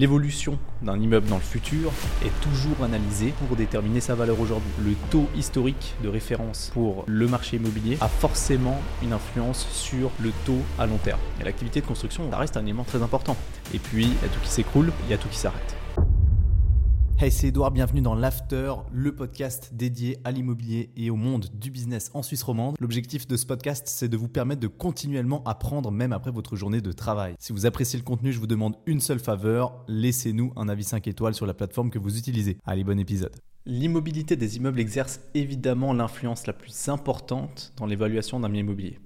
l'évolution 0.00 0.58
d'un 0.80 0.98
immeuble 0.98 1.28
dans 1.28 1.36
le 1.36 1.42
futur 1.42 1.92
est 2.24 2.40
toujours 2.40 2.82
analysée 2.82 3.34
pour 3.38 3.54
déterminer 3.54 4.00
sa 4.00 4.14
valeur 4.14 4.40
aujourd'hui. 4.40 4.70
Le 4.82 4.94
taux 5.10 5.28
historique 5.36 5.94
de 6.02 6.08
référence 6.08 6.70
pour 6.72 7.04
le 7.06 7.28
marché 7.28 7.58
immobilier 7.58 7.98
a 8.00 8.08
forcément 8.08 8.80
une 9.02 9.12
influence 9.12 9.68
sur 9.70 10.10
le 10.18 10.30
taux 10.46 10.62
à 10.78 10.86
long 10.86 10.96
terme. 10.96 11.20
L'activité 11.44 11.82
de 11.82 11.86
construction, 11.86 12.30
reste 12.32 12.56
un 12.56 12.62
élément 12.62 12.84
très 12.84 13.02
important. 13.02 13.36
Et 13.74 13.78
puis, 13.78 14.04
il 14.04 14.12
y 14.12 14.24
a 14.24 14.28
tout 14.32 14.40
qui 14.42 14.48
s'écroule, 14.48 14.90
il 15.06 15.10
y 15.10 15.14
a 15.14 15.18
tout 15.18 15.28
qui 15.28 15.38
s'arrête. 15.38 15.79
Hey, 17.22 17.30
c'est 17.30 17.48
Edouard, 17.48 17.70
bienvenue 17.70 18.00
dans 18.00 18.14
l'After, 18.14 18.72
le 18.90 19.14
podcast 19.14 19.74
dédié 19.74 20.16
à 20.24 20.30
l'immobilier 20.30 20.88
et 20.96 21.10
au 21.10 21.16
monde 21.16 21.48
du 21.52 21.70
business 21.70 22.10
en 22.14 22.22
Suisse 22.22 22.42
romande. 22.42 22.76
L'objectif 22.80 23.28
de 23.28 23.36
ce 23.36 23.44
podcast, 23.44 23.86
c'est 23.88 24.08
de 24.08 24.16
vous 24.16 24.26
permettre 24.26 24.62
de 24.62 24.68
continuellement 24.68 25.44
apprendre 25.44 25.90
même 25.90 26.14
après 26.14 26.30
votre 26.30 26.56
journée 26.56 26.80
de 26.80 26.92
travail. 26.92 27.34
Si 27.38 27.52
vous 27.52 27.66
appréciez 27.66 27.98
le 27.98 28.06
contenu, 28.06 28.32
je 28.32 28.38
vous 28.38 28.46
demande 28.46 28.76
une 28.86 29.00
seule 29.02 29.18
faveur, 29.18 29.84
laissez-nous 29.86 30.54
un 30.56 30.70
avis 30.70 30.82
5 30.82 31.08
étoiles 31.08 31.34
sur 31.34 31.44
la 31.44 31.52
plateforme 31.52 31.90
que 31.90 31.98
vous 31.98 32.16
utilisez. 32.16 32.56
Allez, 32.64 32.84
bon 32.84 32.98
épisode. 32.98 33.36
L'immobilité 33.66 34.34
des 34.36 34.56
immeubles 34.56 34.80
exerce 34.80 35.20
évidemment 35.34 35.92
l'influence 35.92 36.46
la 36.46 36.54
plus 36.54 36.88
importante 36.88 37.74
dans 37.76 37.84
l'évaluation 37.84 38.40
d'un 38.40 38.48
bien 38.48 38.60
immobilier. 38.60 38.98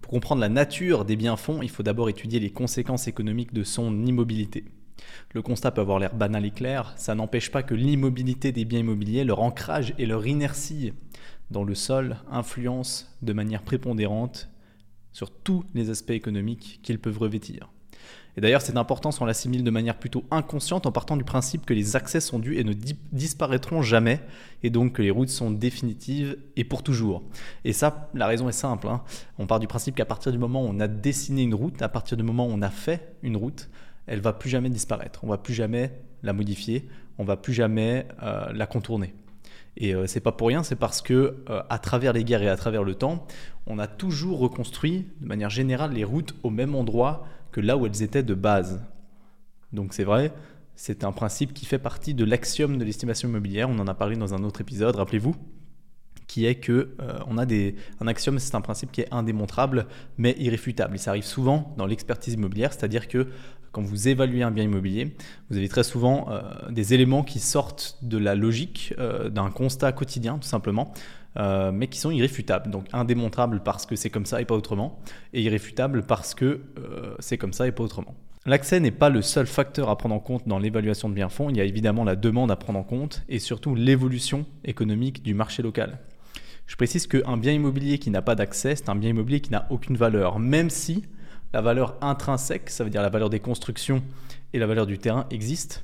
Pour 0.00 0.10
comprendre 0.10 0.40
la 0.40 0.48
nature 0.48 1.04
des 1.04 1.14
biens 1.14 1.36
fonds, 1.36 1.62
il 1.62 1.70
faut 1.70 1.84
d'abord 1.84 2.08
étudier 2.08 2.40
les 2.40 2.50
conséquences 2.50 3.06
économiques 3.06 3.52
de 3.52 3.62
son 3.62 4.04
immobilité. 4.06 4.64
Le 5.32 5.42
constat 5.42 5.70
peut 5.70 5.80
avoir 5.80 5.98
l'air 5.98 6.14
banal 6.14 6.44
et 6.44 6.50
clair, 6.50 6.92
ça 6.96 7.14
n'empêche 7.14 7.50
pas 7.50 7.62
que 7.62 7.74
l'immobilité 7.74 8.52
des 8.52 8.64
biens 8.64 8.80
immobiliers, 8.80 9.24
leur 9.24 9.40
ancrage 9.40 9.94
et 9.98 10.06
leur 10.06 10.26
inertie 10.26 10.92
dans 11.50 11.64
le 11.64 11.74
sol 11.74 12.16
influencent 12.30 13.06
de 13.22 13.32
manière 13.32 13.62
prépondérante 13.62 14.48
sur 15.12 15.30
tous 15.30 15.64
les 15.74 15.90
aspects 15.90 16.10
économiques 16.10 16.80
qu'ils 16.82 16.98
peuvent 16.98 17.18
revêtir. 17.18 17.68
Et 18.38 18.40
d'ailleurs, 18.40 18.62
cette 18.62 18.76
importance, 18.76 19.20
on 19.20 19.24
l'assimile 19.24 19.64
de 19.64 19.70
manière 19.72 19.98
plutôt 19.98 20.22
inconsciente 20.30 20.86
en 20.86 20.92
partant 20.92 21.16
du 21.16 21.24
principe 21.24 21.66
que 21.66 21.74
les 21.74 21.96
accès 21.96 22.20
sont 22.20 22.38
dus 22.38 22.56
et 22.56 22.62
ne 22.62 22.72
disparaîtront 23.10 23.82
jamais, 23.82 24.20
et 24.62 24.70
donc 24.70 24.92
que 24.92 25.02
les 25.02 25.10
routes 25.10 25.28
sont 25.28 25.50
définitives 25.50 26.38
et 26.54 26.62
pour 26.62 26.84
toujours. 26.84 27.24
Et 27.64 27.72
ça, 27.72 28.08
la 28.14 28.28
raison 28.28 28.48
est 28.48 28.52
simple. 28.52 28.86
Hein. 28.86 29.02
On 29.38 29.48
part 29.48 29.58
du 29.58 29.66
principe 29.66 29.96
qu'à 29.96 30.04
partir 30.04 30.30
du 30.30 30.38
moment 30.38 30.62
où 30.62 30.68
on 30.68 30.78
a 30.78 30.86
dessiné 30.86 31.42
une 31.42 31.54
route, 31.54 31.82
à 31.82 31.88
partir 31.88 32.16
du 32.16 32.22
moment 32.22 32.46
où 32.46 32.50
on 32.52 32.62
a 32.62 32.70
fait 32.70 33.16
une 33.24 33.36
route, 33.36 33.68
elle 34.08 34.20
va 34.20 34.32
plus 34.32 34.50
jamais 34.50 34.70
disparaître. 34.70 35.20
On 35.22 35.28
va 35.28 35.38
plus 35.38 35.54
jamais 35.54 35.92
la 36.22 36.32
modifier, 36.32 36.88
on 37.18 37.24
va 37.24 37.36
plus 37.36 37.52
jamais 37.52 38.06
euh, 38.22 38.52
la 38.52 38.66
contourner. 38.66 39.14
Et 39.76 39.94
euh, 39.94 40.06
c'est 40.06 40.20
pas 40.20 40.32
pour 40.32 40.48
rien, 40.48 40.62
c'est 40.62 40.76
parce 40.76 41.00
que 41.02 41.36
euh, 41.48 41.62
à 41.68 41.78
travers 41.78 42.12
les 42.12 42.24
guerres 42.24 42.42
et 42.42 42.48
à 42.48 42.56
travers 42.56 42.82
le 42.82 42.94
temps, 42.94 43.26
on 43.66 43.78
a 43.78 43.86
toujours 43.86 44.40
reconstruit 44.40 45.06
de 45.20 45.26
manière 45.26 45.50
générale 45.50 45.92
les 45.92 46.04
routes 46.04 46.34
au 46.42 46.50
même 46.50 46.74
endroit 46.74 47.26
que 47.52 47.60
là 47.60 47.76
où 47.76 47.86
elles 47.86 48.02
étaient 48.02 48.24
de 48.24 48.34
base. 48.34 48.82
Donc 49.72 49.94
c'est 49.94 50.04
vrai, 50.04 50.32
c'est 50.74 51.04
un 51.04 51.12
principe 51.12 51.54
qui 51.54 51.66
fait 51.66 51.78
partie 51.78 52.14
de 52.14 52.24
l'axiome 52.24 52.78
de 52.78 52.84
l'estimation 52.84 53.28
immobilière. 53.28 53.68
On 53.68 53.78
en 53.78 53.86
a 53.86 53.94
parlé 53.94 54.16
dans 54.16 54.34
un 54.34 54.42
autre 54.42 54.60
épisode, 54.60 54.96
rappelez-vous 54.96 55.36
qui 56.28 56.46
est 56.46 56.54
que 56.54 56.94
on 57.26 57.38
a 57.38 57.46
un 58.00 58.06
axiome, 58.06 58.38
c'est 58.38 58.54
un 58.54 58.60
principe 58.60 58.92
qui 58.92 59.00
est 59.00 59.12
indémontrable 59.12 59.86
mais 60.18 60.36
irréfutable. 60.38 60.94
Et 60.94 60.98
ça 60.98 61.10
arrive 61.10 61.24
souvent 61.24 61.74
dans 61.76 61.86
l'expertise 61.86 62.34
immobilière, 62.34 62.72
c'est-à-dire 62.72 63.08
que 63.08 63.26
quand 63.72 63.82
vous 63.82 64.08
évaluez 64.08 64.42
un 64.42 64.50
bien 64.50 64.64
immobilier, 64.64 65.14
vous 65.50 65.56
avez 65.56 65.68
très 65.68 65.84
souvent 65.84 66.26
euh, 66.30 66.42
des 66.70 66.94
éléments 66.94 67.22
qui 67.22 67.38
sortent 67.38 67.98
de 68.02 68.18
la 68.18 68.34
logique 68.34 68.94
euh, 68.98 69.28
d'un 69.28 69.50
constat 69.50 69.92
quotidien, 69.92 70.38
tout 70.38 70.48
simplement, 70.48 70.92
euh, 71.38 71.70
mais 71.72 71.88
qui 71.88 71.98
sont 71.98 72.10
irréfutables. 72.10 72.70
Donc 72.70 72.86
indémontrables 72.92 73.60
parce 73.62 73.86
que 73.86 73.96
c'est 73.96 74.10
comme 74.10 74.26
ça 74.26 74.40
et 74.40 74.44
pas 74.44 74.54
autrement, 74.54 74.98
et 75.32 75.42
irréfutables 75.42 76.02
parce 76.02 76.34
que 76.34 76.60
c'est 77.18 77.38
comme 77.38 77.52
ça 77.52 77.66
et 77.66 77.72
pas 77.72 77.84
autrement. 77.84 78.14
L'accès 78.46 78.80
n'est 78.80 78.90
pas 78.90 79.10
le 79.10 79.20
seul 79.20 79.46
facteur 79.46 79.90
à 79.90 79.98
prendre 79.98 80.14
en 80.14 80.20
compte 80.20 80.48
dans 80.48 80.58
l'évaluation 80.58 81.08
de 81.08 81.14
biens 81.14 81.28
fonds, 81.28 81.50
il 81.50 81.56
y 81.56 81.60
a 81.60 81.64
évidemment 81.64 82.04
la 82.04 82.16
demande 82.16 82.50
à 82.50 82.56
prendre 82.56 82.78
en 82.78 82.84
compte 82.84 83.22
et 83.28 83.38
surtout 83.38 83.74
l'évolution 83.74 84.46
économique 84.64 85.22
du 85.22 85.34
marché 85.34 85.62
local. 85.62 85.98
Je 86.68 86.76
précise 86.76 87.06
qu'un 87.06 87.36
bien 87.38 87.52
immobilier 87.52 87.98
qui 87.98 88.10
n'a 88.10 88.22
pas 88.22 88.34
d'accès, 88.34 88.76
c'est 88.76 88.90
un 88.90 88.94
bien 88.94 89.10
immobilier 89.10 89.40
qui 89.40 89.50
n'a 89.50 89.66
aucune 89.70 89.96
valeur, 89.96 90.38
même 90.38 90.70
si 90.70 91.02
la 91.54 91.62
valeur 91.62 91.96
intrinsèque, 92.02 92.68
ça 92.68 92.84
veut 92.84 92.90
dire 92.90 93.02
la 93.02 93.08
valeur 93.08 93.30
des 93.30 93.40
constructions 93.40 94.02
et 94.52 94.58
la 94.58 94.66
valeur 94.66 94.86
du 94.86 94.98
terrain 94.98 95.26
existent, 95.30 95.80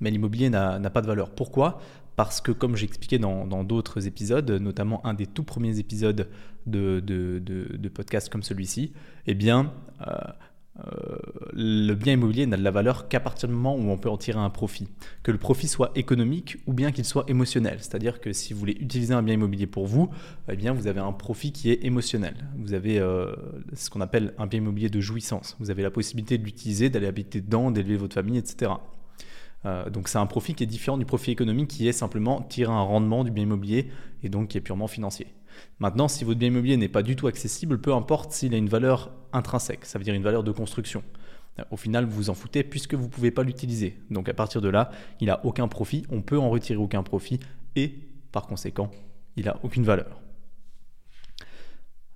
mais 0.00 0.10
l'immobilier 0.10 0.50
n'a 0.50 0.78
pas 0.90 1.00
de 1.00 1.06
valeur. 1.06 1.30
Pourquoi? 1.30 1.80
Parce 2.16 2.42
que 2.42 2.52
comme 2.52 2.76
j'ai 2.76 2.84
expliqué 2.84 3.18
dans 3.18 3.64
d'autres 3.64 4.06
épisodes, 4.06 4.48
notamment 4.50 5.04
un 5.06 5.14
des 5.14 5.26
tout 5.26 5.42
premiers 5.42 5.78
épisodes 5.78 6.28
de, 6.66 7.00
de, 7.00 7.38
de, 7.40 7.88
podcasts 7.88 8.28
comme 8.28 8.42
celui-ci, 8.42 8.92
eh 9.26 9.34
bien, 9.34 9.72
euh, 10.06 10.14
euh, 10.80 11.16
le 11.52 11.94
bien 11.94 12.14
immobilier 12.14 12.46
n'a 12.46 12.56
de 12.56 12.62
la 12.62 12.72
valeur 12.72 13.08
qu'à 13.08 13.20
partir 13.20 13.48
du 13.48 13.54
moment 13.54 13.76
où 13.76 13.90
on 13.90 13.96
peut 13.96 14.10
en 14.10 14.16
tirer 14.16 14.38
un 14.38 14.50
profit. 14.50 14.88
Que 15.22 15.30
le 15.30 15.38
profit 15.38 15.68
soit 15.68 15.92
économique 15.94 16.58
ou 16.66 16.72
bien 16.72 16.90
qu'il 16.90 17.04
soit 17.04 17.24
émotionnel. 17.28 17.78
C'est-à-dire 17.80 18.20
que 18.20 18.32
si 18.32 18.52
vous 18.52 18.60
voulez 18.60 18.76
utiliser 18.80 19.14
un 19.14 19.22
bien 19.22 19.34
immobilier 19.34 19.66
pour 19.66 19.86
vous, 19.86 20.10
eh 20.48 20.70
vous 20.70 20.86
avez 20.86 21.00
un 21.00 21.12
profit 21.12 21.52
qui 21.52 21.70
est 21.70 21.84
émotionnel. 21.84 22.34
Vous 22.58 22.74
avez 22.74 22.98
euh, 22.98 23.34
ce 23.74 23.88
qu'on 23.88 24.00
appelle 24.00 24.34
un 24.38 24.46
bien 24.46 24.58
immobilier 24.58 24.88
de 24.88 25.00
jouissance. 25.00 25.56
Vous 25.60 25.70
avez 25.70 25.82
la 25.82 25.90
possibilité 25.90 26.38
de 26.38 26.44
l'utiliser, 26.44 26.90
d'aller 26.90 27.06
habiter 27.06 27.40
dedans, 27.40 27.70
d'élever 27.70 27.96
votre 27.96 28.14
famille, 28.14 28.38
etc. 28.38 28.72
Euh, 29.66 29.88
donc 29.88 30.08
c'est 30.08 30.18
un 30.18 30.26
profit 30.26 30.54
qui 30.54 30.64
est 30.64 30.66
différent 30.66 30.98
du 30.98 31.06
profit 31.06 31.30
économique 31.30 31.68
qui 31.68 31.88
est 31.88 31.92
simplement 31.92 32.42
tirer 32.42 32.72
un 32.72 32.82
rendement 32.82 33.24
du 33.24 33.30
bien 33.30 33.44
immobilier 33.44 33.88
et 34.22 34.28
donc 34.28 34.48
qui 34.48 34.58
est 34.58 34.60
purement 34.60 34.88
financier. 34.88 35.28
Maintenant, 35.78 36.08
si 36.08 36.24
votre 36.24 36.38
bien 36.38 36.48
immobilier 36.48 36.76
n'est 36.76 36.88
pas 36.88 37.02
du 37.02 37.16
tout 37.16 37.26
accessible, 37.26 37.80
peu 37.80 37.92
importe 37.92 38.32
s'il 38.32 38.54
a 38.54 38.56
une 38.56 38.68
valeur 38.68 39.10
intrinsèque, 39.32 39.84
ça 39.84 39.98
veut 39.98 40.04
dire 40.04 40.14
une 40.14 40.22
valeur 40.22 40.44
de 40.44 40.52
construction. 40.52 41.02
Au 41.70 41.76
final, 41.76 42.04
vous 42.04 42.16
vous 42.16 42.30
en 42.30 42.34
foutez 42.34 42.64
puisque 42.64 42.94
vous 42.94 43.04
ne 43.04 43.10
pouvez 43.10 43.30
pas 43.30 43.44
l'utiliser. 43.44 43.96
Donc 44.10 44.28
à 44.28 44.34
partir 44.34 44.60
de 44.60 44.68
là, 44.68 44.90
il 45.20 45.28
n'a 45.28 45.44
aucun 45.44 45.68
profit, 45.68 46.04
on 46.10 46.20
peut 46.20 46.38
en 46.38 46.50
retirer 46.50 46.78
aucun 46.78 47.02
profit 47.02 47.38
et 47.76 47.94
par 48.32 48.46
conséquent, 48.46 48.90
il 49.36 49.44
n'a 49.44 49.56
aucune 49.62 49.84
valeur. 49.84 50.20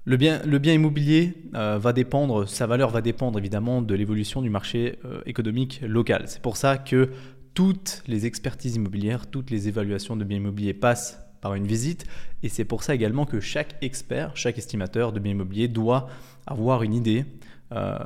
Le 0.04 0.16
bien, 0.16 0.40
le 0.44 0.58
bien 0.58 0.72
immobilier 0.72 1.34
euh, 1.54 1.78
va 1.78 1.92
dépendre, 1.92 2.48
sa 2.48 2.66
valeur 2.66 2.90
va 2.90 3.02
dépendre 3.02 3.38
évidemment 3.38 3.82
de 3.82 3.94
l'évolution 3.94 4.40
du 4.40 4.48
marché 4.48 4.98
euh, 5.04 5.20
économique 5.26 5.80
local. 5.82 6.24
C'est 6.26 6.40
pour 6.40 6.56
ça 6.56 6.78
que 6.78 7.10
toutes 7.52 8.02
les 8.06 8.24
expertises 8.24 8.76
immobilières, 8.76 9.26
toutes 9.26 9.50
les 9.50 9.68
évaluations 9.68 10.16
de 10.16 10.24
biens 10.24 10.38
immobiliers 10.38 10.74
passent 10.74 11.27
par 11.40 11.54
une 11.54 11.66
visite. 11.66 12.06
Et 12.42 12.48
c'est 12.48 12.64
pour 12.64 12.82
ça 12.82 12.94
également 12.94 13.26
que 13.26 13.40
chaque 13.40 13.76
expert, 13.82 14.36
chaque 14.36 14.58
estimateur 14.58 15.12
de 15.12 15.20
biens 15.20 15.32
immobiliers 15.32 15.68
doit 15.68 16.08
avoir 16.46 16.82
une 16.82 16.94
idée 16.94 17.24
euh, 17.72 17.98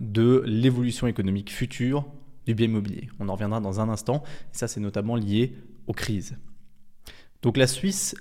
de 0.00 0.42
l'évolution 0.46 1.06
économique 1.06 1.52
future 1.52 2.06
du 2.46 2.54
bien 2.54 2.66
immobilier. 2.66 3.08
On 3.18 3.28
en 3.28 3.34
reviendra 3.34 3.60
dans 3.60 3.80
un 3.80 3.88
instant. 3.88 4.22
Et 4.52 4.56
ça, 4.56 4.68
c'est 4.68 4.80
notamment 4.80 5.16
lié 5.16 5.54
aux 5.86 5.92
crises. 5.92 6.36
Donc 7.42 7.56
la 7.56 7.66
Suisse 7.66 8.14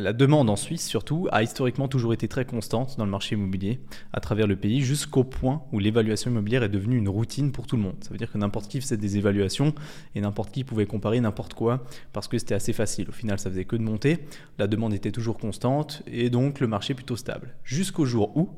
la 0.00 0.14
demande 0.14 0.48
en 0.48 0.56
Suisse, 0.56 0.86
surtout, 0.86 1.28
a 1.32 1.42
historiquement 1.42 1.86
toujours 1.86 2.14
été 2.14 2.26
très 2.26 2.46
constante 2.46 2.96
dans 2.96 3.04
le 3.04 3.10
marché 3.10 3.34
immobilier 3.34 3.80
à 4.14 4.20
travers 4.20 4.46
le 4.46 4.56
pays, 4.56 4.80
jusqu'au 4.80 5.22
point 5.22 5.62
où 5.70 5.78
l'évaluation 5.78 6.30
immobilière 6.30 6.62
est 6.62 6.70
devenue 6.70 6.96
une 6.96 7.10
routine 7.10 7.52
pour 7.52 7.66
tout 7.66 7.76
le 7.76 7.82
monde. 7.82 7.96
Ça 8.00 8.08
veut 8.10 8.16
dire 8.16 8.32
que 8.32 8.38
n'importe 8.38 8.68
qui 8.68 8.80
faisait 8.80 8.96
des 8.96 9.18
évaluations 9.18 9.74
et 10.14 10.22
n'importe 10.22 10.50
qui 10.50 10.64
pouvait 10.64 10.86
comparer 10.86 11.20
n'importe 11.20 11.52
quoi 11.52 11.84
parce 12.14 12.26
que 12.26 12.38
c'était 12.38 12.54
assez 12.54 12.72
facile. 12.72 13.10
Au 13.10 13.12
final, 13.12 13.38
ça 13.38 13.50
faisait 13.50 13.66
que 13.66 13.76
de 13.76 13.82
monter, 13.82 14.20
la 14.58 14.66
demande 14.66 14.94
était 14.94 15.12
toujours 15.12 15.36
constante 15.36 16.02
et 16.06 16.30
donc 16.30 16.60
le 16.60 16.68
marché 16.68 16.94
plutôt 16.94 17.16
stable. 17.16 17.54
Jusqu'au 17.62 18.06
jour 18.06 18.34
où, 18.34 18.48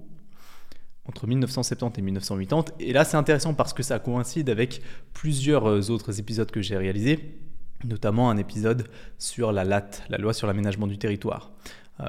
entre 1.06 1.27
1970 1.27 1.99
et 1.99 2.03
1980, 2.03 2.77
et 2.78 2.93
là 2.93 3.05
c'est 3.05 3.17
intéressant 3.17 3.55
parce 3.55 3.73
que 3.73 3.83
ça 3.83 3.99
coïncide 3.99 4.49
avec 4.49 4.83
plusieurs 5.12 5.91
autres 5.91 6.21
épisodes 6.21 6.50
que 6.50 6.62
j'ai 6.62 6.77
réalisés 6.77 7.44
notamment 7.84 8.31
un 8.31 8.37
épisode 8.37 8.89
sur 9.19 9.53
la 9.53 9.65
LAT, 9.65 9.91
la 10.09 10.19
loi 10.19 10.33
sur 10.33 10.47
l'aménagement 10.47 10.87
du 10.87 10.99
territoire. 10.99 11.53
Euh, 12.00 12.06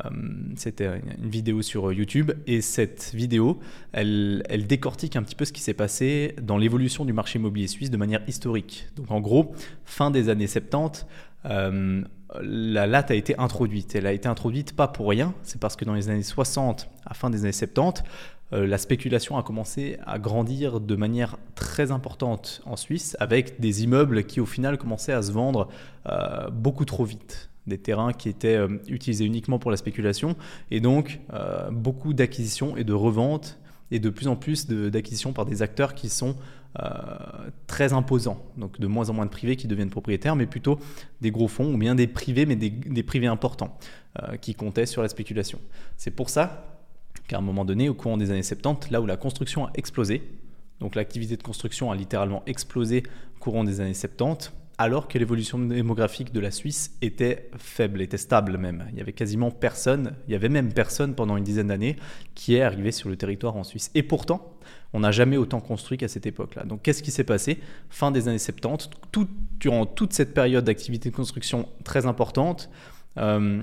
c'était 0.56 0.88
une 0.88 1.30
vidéo 1.30 1.62
sur 1.62 1.94
YouTube 1.94 2.32
et 2.48 2.62
cette 2.62 3.12
vidéo, 3.14 3.60
elle, 3.92 4.44
décortique 4.68 5.16
un 5.16 5.22
petit 5.22 5.36
peu 5.36 5.46
ce 5.46 5.54
qui 5.54 5.62
s'est 5.62 5.76
passé 5.76 6.36
dans 6.42 6.58
l'évolution 6.58 7.06
du 7.06 7.14
marché 7.14 7.38
immobilier 7.38 7.68
suisse 7.68 7.92
de 7.92 7.98
manière 7.98 8.22
historique. 8.28 8.88
Donc 8.96 9.12
en 9.12 9.22
gros, 9.22 9.54
fin 9.86 10.10
des 10.10 10.30
années 10.30 10.48
70, 10.48 11.06
euh, 11.46 12.02
la 12.42 12.88
LAT 12.88 13.06
a 13.10 13.14
été 13.16 13.38
introduite. 13.38 13.96
Elle 13.96 14.08
a 14.08 14.14
été 14.14 14.28
introduite 14.28 14.76
pas 14.76 14.88
pour 14.88 15.10
rien, 15.10 15.34
c'est 15.44 15.60
parce 15.60 15.76
que 15.76 15.86
dans 15.86 15.94
les 15.94 16.10
années 16.10 16.24
60 16.24 16.90
à 17.06 17.14
fin 17.14 17.30
des 17.30 17.44
années 17.44 17.52
70, 17.52 18.04
euh, 18.54 18.68
la 18.68 18.78
spéculation 18.78 19.38
a 19.38 19.44
commencé 19.44 19.98
à 20.06 20.20
grandir 20.20 20.80
de 20.80 20.96
manière 20.96 21.38
très 21.56 21.92
importante 21.92 22.62
en 22.66 22.76
Suisse, 22.76 23.18
avec 23.20 23.60
des 23.60 23.84
immeubles 23.84 24.24
qui 24.26 24.40
au 24.40 24.46
final 24.46 24.78
commençaient 24.78 25.14
à 25.14 25.22
se 25.22 25.32
vendre 25.32 25.68
euh, 26.08 26.50
beaucoup 26.50 26.86
trop 26.86 27.06
vite 27.06 27.50
des 27.66 27.80
terrains 27.80 28.14
qui 28.14 28.30
étaient 28.30 28.56
euh, 28.56 28.68
utilisés 28.88 29.26
uniquement 29.26 29.58
pour 29.58 29.72
la 29.72 29.78
spéculation, 29.78 30.36
et 30.70 30.80
donc 30.80 31.20
beaucoup 31.72 32.14
d'acquisitions 32.14 32.78
et 32.78 32.84
de 32.84 32.94
reventes, 32.94 33.58
et 33.92 34.00
de 34.00 34.10
plus 34.10 34.28
en 34.28 34.36
plus 34.36 34.68
d'acquisitions 34.68 35.34
par 35.34 35.46
des 35.46 35.62
acteurs 35.62 35.94
qui 35.94 36.10
sont 36.10 36.36
très 37.68 37.94
imposants, 37.94 38.44
donc 38.58 38.82
de 38.82 38.88
moins 38.88 39.10
en 39.10 39.14
moins 39.14 39.26
de 39.26 39.32
privés 39.32 39.56
qui 39.56 39.66
deviennent 39.68 39.90
propriétaires, 39.90 40.36
mais 40.36 40.46
plutôt 40.46 40.78
des 41.22 41.32
gros 41.32 41.48
fonds, 41.48 41.74
ou 41.74 41.78
bien 41.78 41.96
des 41.96 42.08
privés, 42.08 42.46
mais 42.46 42.58
des, 42.58 43.04
privés 43.04 43.28
importants, 43.28 43.78
qui 44.42 44.56
comptaient 44.56 44.86
sur 44.86 45.02
la 45.02 45.08
spéculation. 45.08 45.62
C'est 45.96 46.12
pour 46.12 46.30
ça 46.30 46.82
qu'à 47.30 47.38
un 47.38 47.42
moment 47.42 47.64
donné, 47.64 47.88
au 47.88 47.94
courant 47.94 48.18
des 48.18 48.30
années 48.30 48.44
70, 48.44 48.92
là 48.92 49.00
où 49.00 49.06
la 49.06 49.16
construction 49.16 49.68
a 49.68 49.72
explosé, 49.76 50.22
Donc 50.82 50.96
l'activité 50.96 51.38
de 51.38 51.44
construction 51.44 51.92
a 51.92 51.96
littéralement 51.96 52.44
explosé 52.46 53.04
courant 53.46 53.64
des 53.64 53.80
années 53.80 53.94
70 53.94 54.52
alors 54.78 55.08
que 55.08 55.18
l'évolution 55.18 55.58
démographique 55.60 56.34
de 56.34 56.40
la 56.40 56.52
Suisse 56.52 56.96
était 57.02 57.50
faible, 57.58 58.02
était 58.02 58.18
stable 58.18 58.58
même. 58.58 58.88
Il 58.92 58.98
y 58.98 59.02
avait 59.02 59.14
quasiment 59.14 59.52
personne, 59.52 60.16
il 60.28 60.34
y 60.34 60.36
avait 60.36 60.50
même 60.50 60.74
personne 60.74 61.16
pendant 61.16 61.38
une 61.38 61.44
dizaine 61.44 61.68
d'années 61.68 61.96
qui 62.34 62.56
est 62.56 62.62
arrivé 62.62 62.92
sur 62.92 63.10
le 63.10 63.16
territoire 63.16 63.56
en 63.56 63.64
Suisse. 63.64 63.92
Et 63.96 64.04
pourtant, 64.04 64.54
on 64.94 65.00
n'a 65.02 65.12
jamais 65.12 65.38
autant 65.38 65.62
construit 65.62 65.98
qu'à 65.98 66.08
cette 66.08 66.26
époque-là. 66.26 66.64
Donc 66.64 66.82
qu'est-ce 66.82 67.04
qui 67.04 67.12
s'est 67.12 67.24
passé? 67.24 67.60
Fin 67.90 68.12
des 68.12 68.28
années 68.28 68.38
70, 68.38 68.90
tout, 69.12 69.28
durant 69.60 69.86
toute 69.86 70.14
cette 70.14 70.34
période 70.34 70.66
d'activité 70.66 71.10
de 71.10 71.16
construction 71.16 71.68
très 71.84 72.06
importante, 72.06 72.70
euh, 73.18 73.62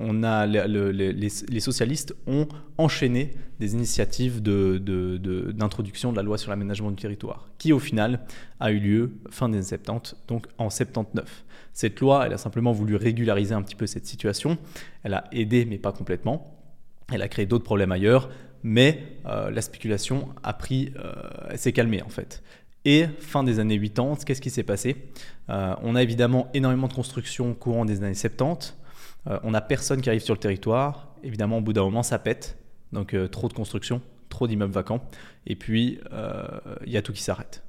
on 0.00 0.22
a, 0.22 0.46
les, 0.46 1.60
socialistes 1.60 2.14
ont 2.26 2.48
enchaîné 2.78 3.32
des 3.60 3.74
initiatives 3.74 4.42
d'introduction 4.42 6.10
de, 6.10 6.16
la 6.16 6.22
loi 6.22 6.38
sur 6.38 6.50
l'aménagement 6.50 6.90
du 6.90 7.00
territoire, 7.00 7.50
qui 7.58 7.72
au 7.72 7.78
final 7.78 8.20
a 8.58 8.72
eu 8.72 8.80
lieu 8.80 9.12
fin 9.30 9.48
des 9.48 9.58
années 9.58 9.66
70, 9.84 10.16
donc 10.26 10.46
en 10.58 10.70
79. 10.70 11.44
Cette 11.72 12.00
loi, 12.00 12.26
elle 12.26 12.32
a 12.32 12.38
simplement 12.38 12.72
voulu 12.72 12.96
régulariser 12.96 13.54
un 13.54 13.62
petit 13.62 13.76
peu 13.76 13.86
cette 13.86 14.06
situation. 14.06 14.58
Elle 15.02 15.14
a 15.14 15.24
aidé, 15.32 15.64
mais 15.64 15.78
pas 15.78 15.92
complètement. 15.92 16.56
Elle 17.12 17.22
a 17.22 17.28
créé 17.28 17.46
d'autres 17.46 17.64
problèmes 17.64 17.92
ailleurs, 17.92 18.30
mais 18.62 19.16
euh, 19.26 19.50
la 19.50 19.62
spéculation 19.62 20.28
a 20.42 20.52
pris, 20.52 20.92
euh, 20.96 21.56
s'est 21.56 21.72
calmée 21.72 22.02
en 22.02 22.08
fait. 22.08 22.42
Et 22.84 23.06
fin 23.18 23.44
des 23.44 23.58
années 23.58 23.78
80, 23.78 24.24
qu'est-ce 24.24 24.40
qui 24.40 24.50
s'est 24.50 24.62
passé? 24.62 24.96
Euh, 25.50 25.74
On 25.82 25.94
a 25.96 26.02
évidemment 26.02 26.48
énormément 26.54 26.88
de 26.88 26.94
construction 26.94 27.52
courant 27.54 27.84
des 27.84 28.02
années 28.02 28.14
70 28.14 28.74
euh, 29.26 29.38
on 29.42 29.50
n'a 29.50 29.60
personne 29.60 30.00
qui 30.00 30.08
arrive 30.08 30.22
sur 30.22 30.34
le 30.34 30.40
territoire. 30.40 31.14
Évidemment, 31.22 31.58
au 31.58 31.60
bout 31.60 31.72
d'un 31.72 31.84
moment, 31.84 32.02
ça 32.02 32.18
pète. 32.18 32.58
Donc, 32.92 33.14
euh, 33.14 33.28
trop 33.28 33.48
de 33.48 33.52
construction, 33.52 34.00
trop 34.28 34.46
d'immeubles 34.46 34.72
vacants. 34.72 35.02
Et 35.46 35.56
puis, 35.56 36.00
euh, 36.12 36.46
il 36.86 36.92
y 36.92 36.96
a 36.96 37.02
tout 37.02 37.12
qui 37.12 37.22
s'arrête. 37.22 37.62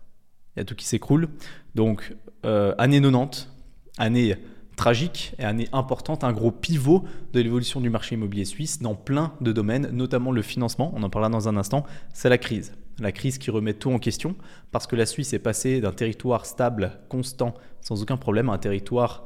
Il 0.56 0.60
y 0.60 0.62
a 0.62 0.66
tout 0.66 0.76
qui 0.76 0.86
s'écroule. 0.86 1.30
Donc, 1.76 2.16
année 2.44 3.02
90, 3.02 3.50
année 3.98 4.36
tragique 4.76 5.36
et 5.38 5.44
année 5.44 5.70
importante, 5.74 6.24
un 6.24 6.34
gros 6.34 6.52
pivot 6.52 7.06
de 7.34 7.40
l'évolution 7.40 7.80
du 7.80 7.90
marché 7.90 8.16
immobilier 8.16 8.46
suisse 8.46 8.82
dans 8.82 8.96
plein 8.96 9.34
de 9.40 9.52
domaines, 9.52 9.90
notamment 9.92 10.32
le 10.32 10.42
financement, 10.42 10.92
on 10.96 11.04
en 11.04 11.10
parlera 11.10 11.30
dans 11.30 11.48
un 11.48 11.56
instant, 11.56 11.86
c'est 12.14 12.30
la 12.30 12.38
crise. 12.38 12.74
La 13.00 13.12
crise 13.12 13.38
qui 13.38 13.52
remet 13.52 13.74
tout 13.74 13.92
en 13.92 14.00
question 14.00 14.36
parce 14.72 14.88
que 14.88 14.96
la 14.96 15.06
Suisse 15.06 15.34
est 15.34 15.40
passée 15.40 15.82
d'un 15.82 15.92
territoire 15.92 16.46
stable, 16.46 17.00
constant, 17.10 17.54
sans 17.80 18.02
aucun 18.02 18.18
problème, 18.18 18.50
à 18.50 18.54
un 18.54 18.58
territoire 18.58 19.26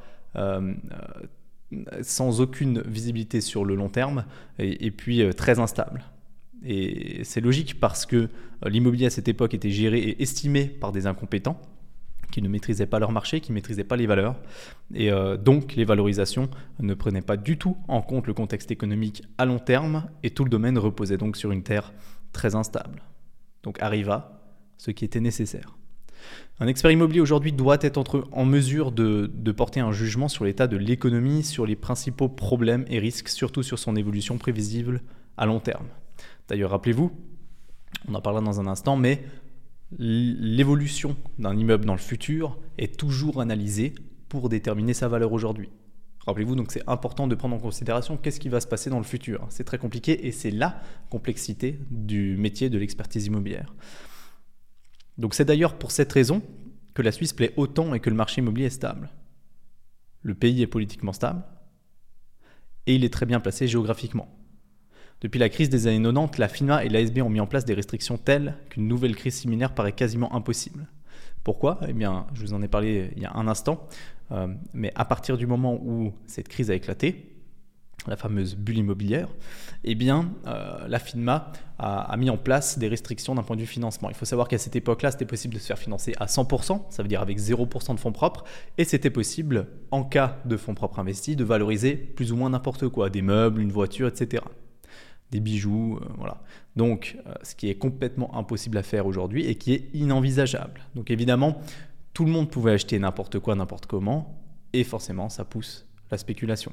sans 2.01 2.41
aucune 2.41 2.81
visibilité 2.81 3.41
sur 3.41 3.65
le 3.65 3.75
long 3.75 3.89
terme 3.89 4.25
et, 4.59 4.91
puis 4.91 5.21
euh, 5.21 5.33
très 5.33 5.59
instable. 5.59 6.03
Et 6.63 7.23
c'est 7.23 7.41
logique 7.41 7.79
parce 7.79 8.05
que 8.05 8.15
euh, 8.15 8.69
l'immobilier 8.69 9.07
à 9.07 9.09
cette 9.09 9.27
époque 9.27 9.53
était 9.53 9.69
géré 9.69 9.99
et 9.99 10.21
estimé 10.21 10.65
par 10.65 10.91
des 10.91 11.07
incompétents 11.07 11.59
qui 12.31 12.41
ne 12.41 12.49
maîtrisaient 12.49 12.87
pas 12.87 12.99
leur 12.99 13.11
marché, 13.11 13.39
qui 13.39 13.51
ne 13.51 13.55
maîtrisaient 13.55 13.83
pas 13.83 13.95
les 13.95 14.07
valeurs. 14.07 14.35
Et 14.93 15.11
euh, 15.11 15.37
donc 15.37 15.75
les 15.75 15.85
valorisations 15.85 16.49
ne 16.79 16.93
prenaient 16.93 17.21
pas 17.21 17.37
du 17.37 17.57
tout 17.57 17.77
en 17.87 18.01
compte 18.01 18.27
le 18.27 18.33
contexte 18.33 18.71
économique 18.71 19.23
à 19.37 19.45
long 19.45 19.59
terme 19.59 20.07
et 20.23 20.31
tout 20.31 20.43
le 20.43 20.49
domaine 20.49 20.77
reposait 20.77 21.17
donc 21.17 21.37
sur 21.37 21.51
une 21.51 21.63
terre 21.63 21.93
très 22.31 22.55
instable. 22.55 23.03
Donc 23.63 23.81
arriva 23.81 24.41
ce 24.77 24.91
qui 24.91 25.05
était 25.05 25.21
nécessaire. 25.21 25.75
Un 26.61 26.67
expert 26.67 26.91
immobilier 26.91 27.19
aujourd'hui 27.19 27.51
doit 27.51 27.77
être 27.81 28.01
en 28.31 28.45
mesure 28.45 28.93
de, 28.93 29.51
porter 29.51 29.81
un 29.81 29.91
jugement 29.91 30.29
sur 30.29 30.45
l'état 30.45 30.67
de 30.67 30.77
l'économie, 30.77 31.43
sur 31.43 31.65
les 31.65 31.75
principaux 31.75 32.29
problèmes 32.29 32.85
et 32.87 32.99
risques, 32.99 33.27
surtout 33.27 33.61
sur 33.61 33.77
son 33.77 33.97
évolution 33.97 34.37
prévisible 34.37 35.01
à 35.35 35.45
long 35.45 35.59
terme. 35.59 35.87
D'ailleurs, 36.47 36.71
rappelez-vous, 36.71 37.11
on 38.07 38.15
en 38.15 38.21
parlera 38.21 38.41
dans 38.41 38.61
un 38.61 38.67
instant, 38.67 38.95
mais 38.95 39.25
l'évolution 39.99 41.17
d'un 41.39 41.57
immeuble 41.57 41.83
dans 41.83 41.93
le 41.93 41.99
futur 41.99 42.57
est 42.77 42.97
toujours 42.97 43.41
analysée 43.41 43.93
pour 44.29 44.47
déterminer 44.47 44.93
sa 44.93 45.09
valeur 45.09 45.33
aujourd'hui. 45.33 45.69
Rappelez-vous, 46.25 46.55
donc 46.55 46.71
c'est 46.71 46.87
important 46.87 47.27
de 47.27 47.35
prendre 47.35 47.55
en 47.55 47.59
considération 47.59 48.15
qu'est-ce 48.15 48.39
qui 48.39 48.49
va 48.49 48.61
se 48.61 48.67
passer 48.67 48.89
dans 48.89 48.97
le 48.97 49.03
futur. 49.03 49.45
C'est 49.49 49.65
très 49.65 49.77
compliqué 49.77 50.25
et 50.25 50.31
c'est 50.31 50.51
la 50.51 50.81
complexité 51.09 51.79
du 51.91 52.37
métier 52.37 52.69
de 52.69 52.77
l'expertise 52.77 53.25
immobilière. 53.25 53.73
Donc 55.17 55.33
c'est 55.33 55.45
d'ailleurs 55.45 55.77
pour 55.77 55.91
cette 55.91 56.11
raison 56.11 56.41
que 56.93 57.01
la 57.01 57.11
Suisse 57.11 57.33
plaît 57.33 57.53
autant 57.57 57.93
et 57.93 57.99
que 57.99 58.09
le 58.09 58.15
marché 58.15 58.41
immobilier 58.41 58.67
est 58.67 58.71
stable. 58.71 59.09
Le 60.21 60.33
pays 60.33 60.61
est 60.61 60.67
politiquement 60.67 61.13
stable 61.13 61.43
et 62.87 62.95
il 62.95 63.03
est 63.03 63.13
très 63.13 63.25
bien 63.25 63.39
placé 63.39 63.67
géographiquement. 63.67 64.27
Depuis 65.21 65.39
la 65.39 65.49
crise 65.49 65.69
des 65.69 65.87
années 65.87 66.01
90, 66.01 66.37
la 66.37 66.47
FINMA 66.47 66.85
et 66.85 66.89
l'ASB 66.89 67.19
ont 67.19 67.29
mis 67.29 67.39
en 67.39 67.47
place 67.47 67.65
des 67.65 67.73
restrictions 67.73 68.17
telles 68.17 68.55
qu'une 68.69 68.87
nouvelle 68.87 69.15
crise 69.15 69.35
similaire 69.35 69.73
paraît 69.73 69.93
quasiment 69.93 70.33
impossible. 70.35 70.87
Pourquoi? 71.43 71.79
Eh 71.87 71.93
bien, 71.93 72.27
je 72.33 72.41
vous 72.41 72.53
en 72.53 72.61
ai 72.61 72.67
parlé 72.67 73.11
il 73.15 73.21
y 73.21 73.25
a 73.25 73.33
un 73.33 73.47
instant, 73.47 73.87
euh, 74.31 74.47
mais 74.73 74.91
à 74.95 75.05
partir 75.05 75.37
du 75.37 75.47
moment 75.47 75.79
où 75.81 76.13
cette 76.27 76.49
crise 76.49 76.69
a 76.69 76.75
éclaté, 76.75 77.34
la 78.07 78.17
fameuse 78.17 78.55
bulle 78.55 78.77
immobilière, 78.77 79.29
eh 79.83 79.95
bien, 79.95 80.31
euh, 80.47 80.87
la 80.87 80.99
FINMA 80.99 81.51
a, 81.77 82.15
mis 82.17 82.29
en 82.29 82.37
place 82.37 82.79
des 82.79 82.87
restrictions 82.87 83.35
d'un 83.35 83.43
point 83.43 83.55
de 83.55 83.61
vue 83.61 83.67
financement. 83.67 84.09
Il 84.09 84.15
faut 84.15 84.25
savoir 84.25 84.47
qu'à 84.47 84.57
cette 84.57 84.75
époque-là, 84.75 85.11
c'était 85.11 85.25
possible 85.25 85.53
de 85.53 85.59
se 85.59 85.67
faire 85.67 85.77
financer 85.77 86.13
à 86.19 86.25
100%, 86.25 86.83
ça 86.89 87.03
veut 87.03 87.09
dire 87.09 87.21
avec 87.21 87.39
0% 87.39 87.95
de 87.95 87.99
fonds 87.99 88.11
propres, 88.11 88.45
et 88.77 88.85
c'était 88.85 89.09
possible, 89.09 89.67
en 89.91 90.03
cas 90.03 90.37
de 90.45 90.57
fonds 90.57 90.73
propres 90.73 90.99
investis, 90.99 91.35
de 91.35 91.43
valoriser 91.43 91.95
plus 91.95 92.31
ou 92.31 92.35
moins 92.35 92.49
n'importe 92.49 92.87
quoi, 92.87 93.09
des 93.09 93.21
meubles, 93.21 93.61
une 93.61 93.71
voiture, 93.71 94.07
etc. 94.07 94.43
Des 95.31 95.39
bijoux, 95.39 95.99
euh, 96.01 96.05
voilà. 96.17 96.41
Donc, 96.75 97.17
euh, 97.25 97.33
ce 97.43 97.55
qui 97.55 97.69
est 97.69 97.75
complètement 97.75 98.35
impossible 98.35 98.77
à 98.77 98.83
faire 98.83 99.05
aujourd'hui 99.05 99.45
et 99.45 99.55
qui 99.55 99.73
est 99.73 99.89
inenvisageable. 99.93 100.81
Donc, 100.95 101.11
évidemment, 101.11 101.59
tout 102.13 102.25
le 102.25 102.31
monde 102.31 102.49
pouvait 102.49 102.71
acheter 102.71 102.97
n'importe 102.99 103.39
quoi, 103.39 103.55
n'importe 103.55 103.87
comment, 103.87 104.41
et 104.71 104.83
forcément, 104.83 105.29
ça 105.29 105.43
pousse 105.45 105.85
la 106.11 106.17
spéculation. 106.17 106.71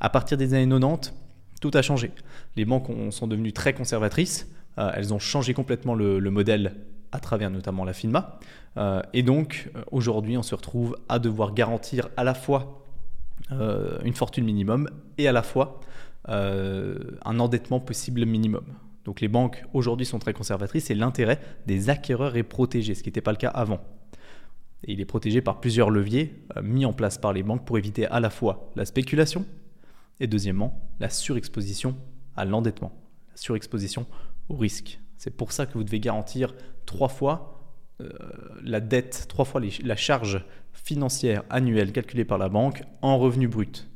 À 0.00 0.10
partir 0.10 0.36
des 0.36 0.54
années 0.54 0.68
90, 0.68 1.12
tout 1.60 1.70
a 1.74 1.82
changé. 1.82 2.12
Les 2.56 2.64
banques 2.64 2.88
sont 3.10 3.26
devenues 3.26 3.52
très 3.52 3.72
conservatrices. 3.72 4.48
Euh, 4.78 4.92
elles 4.94 5.12
ont 5.12 5.18
changé 5.18 5.54
complètement 5.54 5.94
le, 5.94 6.20
modèle 6.30 6.74
à 7.10 7.20
travers 7.20 7.50
notamment 7.50 7.84
la 7.84 7.92
FINMA. 7.92 8.38
Euh, 8.76 9.02
et 9.12 9.22
donc, 9.22 9.70
euh, 9.74 9.82
aujourd'hui, 9.90 10.36
on 10.36 10.42
se 10.42 10.54
retrouve 10.54 10.96
à 11.08 11.18
devoir 11.18 11.54
garantir 11.54 12.08
à 12.16 12.24
la 12.24 12.34
fois 12.34 12.84
une 14.04 14.12
fortune 14.14 14.44
minimum 14.44 14.90
et 15.16 15.26
à 15.28 15.32
la 15.32 15.42
fois 15.42 15.80
un 16.26 17.38
endettement 17.38 17.80
possible 17.80 18.26
minimum. 18.26 18.64
Donc 19.06 19.22
les 19.22 19.28
banques 19.28 19.64
aujourd'hui 19.72 20.04
sont 20.04 20.18
très 20.18 20.34
conservatrices 20.34 20.90
et 20.90 20.94
l'intérêt 20.94 21.40
des 21.66 21.88
acquéreurs 21.88 22.36
est 22.36 22.42
protégé, 22.42 22.94
ce 22.94 23.02
qui 23.02 23.08
n'était 23.08 23.22
pas 23.22 23.30
le 23.30 23.38
cas 23.38 23.48
avant. 23.48 23.80
Et 24.84 24.92
il 24.92 25.00
est 25.00 25.06
protégé 25.06 25.40
par 25.40 25.60
plusieurs 25.60 25.90
leviers 25.90 26.34
mis 26.62 26.84
en 26.84 26.92
place 26.92 27.18
par 27.18 27.32
les 27.32 27.42
banques 27.42 27.66
pour 27.66 27.78
éviter 27.78 28.06
à 28.06 28.20
la 28.20 28.30
fois 28.30 28.70
la 28.76 28.84
spéculation, 28.84 29.44
et 30.20 30.26
deuxièmement, 30.26 30.88
la 31.00 31.10
surexposition 31.10 31.96
à 32.36 32.44
l'endettement, 32.44 32.92
la 33.30 33.36
surexposition 33.36 34.06
au 34.48 34.56
risque. 34.56 35.00
C'est 35.16 35.36
pour 35.36 35.52
ça 35.52 35.66
que 35.66 35.74
vous 35.74 35.84
devez 35.84 36.00
garantir 36.00 36.54
trois 36.86 37.08
fois 37.08 37.58
euh, 38.00 38.08
la 38.62 38.80
dette, 38.80 39.26
trois 39.28 39.44
fois 39.44 39.60
la 39.82 39.96
charge 39.96 40.44
financière 40.72 41.42
annuelle 41.50 41.92
calculée 41.92 42.24
par 42.24 42.38
la 42.38 42.48
banque 42.48 42.84
en 43.02 43.18
revenu 43.18 43.48
brut. 43.48 43.88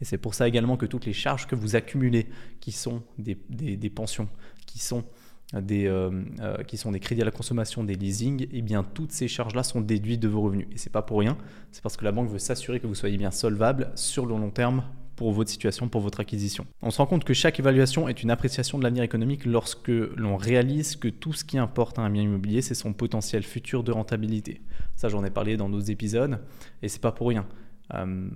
Et 0.00 0.04
c'est 0.04 0.18
pour 0.18 0.34
ça 0.34 0.48
également 0.48 0.76
que 0.76 0.86
toutes 0.86 1.04
les 1.04 1.12
charges 1.12 1.46
que 1.46 1.54
vous 1.54 1.76
accumulez, 1.76 2.26
qui 2.60 2.72
sont 2.72 3.02
des, 3.18 3.36
pensions, 3.90 4.28
qui 4.66 4.78
sont 4.78 5.04
des, 5.60 5.86
euh, 5.86 6.10
euh, 6.40 6.62
qui 6.62 6.76
sont 6.76 6.92
des 6.92 7.00
crédits 7.00 7.22
à 7.22 7.24
la 7.24 7.30
consommation, 7.30 7.84
des 7.84 7.94
leasing, 7.94 8.44
et 8.44 8.48
eh 8.52 8.62
bien 8.62 8.82
toutes 8.82 9.12
ces 9.12 9.28
charges-là 9.28 9.62
sont 9.62 9.80
déduites 9.80 10.20
de 10.20 10.28
vos 10.28 10.40
revenus. 10.42 10.66
Et 10.72 10.78
c'est 10.78 10.90
pas 10.90 11.02
pour 11.02 11.18
rien, 11.18 11.36
c'est 11.72 11.82
parce 11.82 11.96
que 11.96 12.04
la 12.04 12.12
banque 12.12 12.30
veut 12.30 12.38
s'assurer 12.38 12.80
que 12.80 12.86
vous 12.86 12.94
soyez 12.94 13.18
bien 13.18 13.30
solvable 13.30 13.90
sur 13.94 14.24
le 14.24 14.34
long 14.34 14.50
terme 14.50 14.84
pour 15.16 15.32
votre 15.32 15.50
situation, 15.50 15.88
pour 15.88 16.00
votre 16.00 16.20
acquisition. 16.20 16.66
On 16.80 16.90
se 16.90 16.96
rend 16.96 17.06
compte 17.06 17.24
que 17.24 17.34
chaque 17.34 17.60
évaluation 17.60 18.08
est 18.08 18.22
une 18.22 18.30
appréciation 18.30 18.78
de 18.78 18.84
l'avenir 18.84 19.02
économique 19.02 19.44
lorsque 19.44 19.88
l'on 19.88 20.36
réalise 20.36 20.96
que 20.96 21.08
tout 21.08 21.34
ce 21.34 21.44
qui 21.44 21.58
importe 21.58 21.98
à 21.98 22.02
un 22.02 22.10
bien 22.10 22.22
immobilier, 22.22 22.62
c'est 22.62 22.74
son 22.74 22.94
potentiel 22.94 23.42
futur 23.42 23.84
de 23.84 23.92
rentabilité. 23.92 24.62
Ça, 24.96 25.08
j'en 25.08 25.22
ai 25.22 25.30
parlé 25.30 25.56
dans 25.56 25.68
d'autres 25.68 25.90
épisodes, 25.90 26.40
et 26.82 26.88
c'est 26.88 27.02
pas 27.02 27.12
pour 27.12 27.28
rien. 27.28 27.46
Euh, 27.94 28.28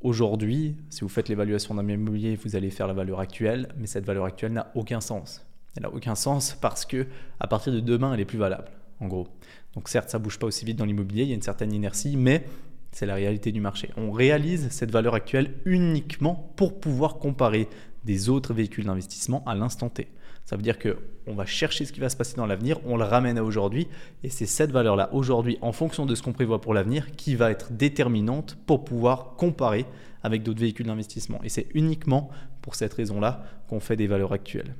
aujourd'hui, 0.00 0.76
si 0.90 1.02
vous 1.02 1.08
faites 1.08 1.28
l'évaluation 1.28 1.74
d'un 1.76 1.84
bien 1.84 1.94
immobilier, 1.94 2.36
vous 2.36 2.56
allez 2.56 2.70
faire 2.70 2.88
la 2.88 2.94
valeur 2.94 3.20
actuelle, 3.20 3.68
mais 3.78 3.86
cette 3.86 4.04
valeur 4.04 4.24
actuelle 4.24 4.52
n'a 4.52 4.72
aucun 4.74 5.00
sens. 5.00 5.46
Elle 5.76 5.84
n'a 5.84 5.92
aucun 5.92 6.14
sens 6.14 6.56
parce 6.60 6.84
que 6.84 7.06
à 7.40 7.46
partir 7.46 7.72
de 7.72 7.80
demain, 7.80 8.14
elle 8.14 8.20
est 8.20 8.24
plus 8.24 8.38
valable, 8.38 8.70
en 9.00 9.08
gros. 9.08 9.28
Donc 9.74 9.88
certes, 9.88 10.10
ça 10.10 10.18
bouge 10.18 10.38
pas 10.38 10.46
aussi 10.46 10.64
vite 10.64 10.76
dans 10.76 10.84
l'immobilier, 10.84 11.22
il 11.24 11.28
y 11.28 11.32
a 11.32 11.34
une 11.34 11.42
certaine 11.42 11.72
inertie, 11.72 12.16
mais 12.16 12.44
c'est 12.92 13.06
la 13.06 13.14
réalité 13.14 13.50
du 13.50 13.60
marché. 13.60 13.90
On 13.96 14.12
réalise 14.12 14.68
cette 14.70 14.92
valeur 14.92 15.14
actuelle 15.14 15.54
uniquement 15.64 16.52
pour 16.56 16.78
pouvoir 16.78 17.18
comparer 17.18 17.68
des 18.04 18.28
autres 18.28 18.54
véhicules 18.54 18.84
d'investissement 18.84 19.42
à 19.46 19.54
l'instant 19.54 19.88
T. 19.88 20.06
Ça 20.44 20.56
veut 20.56 20.62
dire 20.62 20.78
qu'on 20.78 21.34
va 21.34 21.46
chercher 21.46 21.86
ce 21.86 21.92
qui 21.92 22.00
va 22.00 22.10
se 22.10 22.16
passer 22.16 22.36
dans 22.36 22.46
l'avenir, 22.46 22.78
on 22.84 22.96
le 22.96 23.04
ramène 23.04 23.38
à 23.38 23.44
aujourd'hui, 23.44 23.88
et 24.22 24.28
c'est 24.28 24.46
cette 24.46 24.70
valeur-là 24.70 25.08
aujourd'hui, 25.12 25.58
en 25.62 25.72
fonction 25.72 26.04
de 26.04 26.14
ce 26.14 26.22
qu'on 26.22 26.34
prévoit 26.34 26.60
pour 26.60 26.74
l'avenir, 26.74 27.12
qui 27.12 27.34
va 27.34 27.50
être 27.50 27.72
déterminante 27.72 28.58
pour 28.66 28.84
pouvoir 28.84 29.36
comparer 29.36 29.86
avec 30.22 30.42
d'autres 30.42 30.60
véhicules 30.60 30.86
d'investissement. 30.86 31.40
Et 31.42 31.48
c'est 31.48 31.66
uniquement 31.74 32.30
pour 32.60 32.74
cette 32.74 32.92
raison-là 32.92 33.42
qu'on 33.68 33.80
fait 33.80 33.96
des 33.96 34.06
valeurs 34.06 34.32
actuelles. 34.32 34.74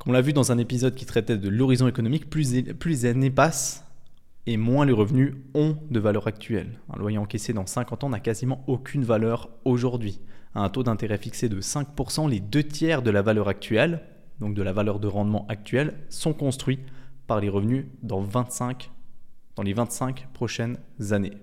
Comme 0.00 0.12
on 0.12 0.14
l'a 0.14 0.22
vu 0.22 0.32
dans 0.32 0.50
un 0.50 0.56
épisode 0.56 0.94
qui 0.94 1.04
traitait 1.04 1.36
de 1.36 1.50
l'horizon 1.50 1.86
économique, 1.86 2.30
plus, 2.30 2.54
les 2.86 3.04
années 3.04 3.30
passent 3.30 3.84
et 4.46 4.56
moins 4.56 4.86
les 4.86 4.94
revenus 4.94 5.34
ont 5.52 5.76
de 5.90 6.00
valeur 6.00 6.26
actuelle. 6.26 6.80
Un 6.90 6.98
loyer 6.98 7.18
encaissé 7.18 7.52
dans 7.52 7.66
50 7.66 8.04
ans 8.04 8.08
n'a 8.08 8.18
quasiment 8.18 8.64
aucune 8.66 9.04
valeur 9.04 9.50
aujourd'hui. 9.66 10.18
À 10.54 10.62
un 10.62 10.70
taux 10.70 10.82
d'intérêt 10.82 11.18
fixé 11.18 11.50
de 11.50 11.60
5%, 11.60 12.30
les 12.30 12.40
deux 12.40 12.62
tiers 12.62 13.02
de 13.02 13.10
la 13.10 13.20
valeur 13.20 13.48
actuelle, 13.48 14.00
donc 14.40 14.54
de 14.54 14.62
la 14.62 14.72
valeur 14.72 15.00
de 15.00 15.06
rendement 15.06 15.46
actuelle, 15.50 15.92
sont 16.08 16.32
construits 16.32 16.78
par 17.26 17.40
les 17.40 17.50
revenus 17.50 17.84
dans, 18.02 18.22
25, 18.22 18.90
dans 19.54 19.62
les 19.62 19.74
25 19.74 20.28
prochaines 20.32 20.78
années. 21.10 21.34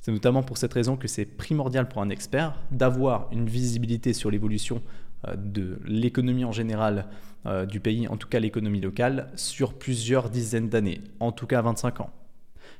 C'est 0.00 0.12
notamment 0.12 0.42
pour 0.42 0.56
cette 0.56 0.72
raison 0.72 0.96
que 0.96 1.08
c'est 1.08 1.26
primordial 1.26 1.90
pour 1.90 2.00
un 2.00 2.08
expert 2.08 2.58
d'avoir 2.70 3.28
une 3.32 3.44
visibilité 3.44 4.14
sur 4.14 4.30
l'évolution 4.30 4.80
euh, 5.28 5.36
de 5.36 5.78
l'économie 5.84 6.46
en 6.46 6.52
général 6.52 7.06
euh, 7.46 7.66
du 7.66 7.80
pays, 7.80 8.06
en 8.08 8.16
tout 8.16 8.28
cas 8.28 8.40
l'économie 8.40 8.80
locale, 8.80 9.30
sur 9.34 9.74
plusieurs 9.74 10.28
dizaines 10.30 10.68
d'années, 10.68 11.00
en 11.20 11.32
tout 11.32 11.46
cas 11.46 11.62
25 11.62 12.00
ans, 12.00 12.10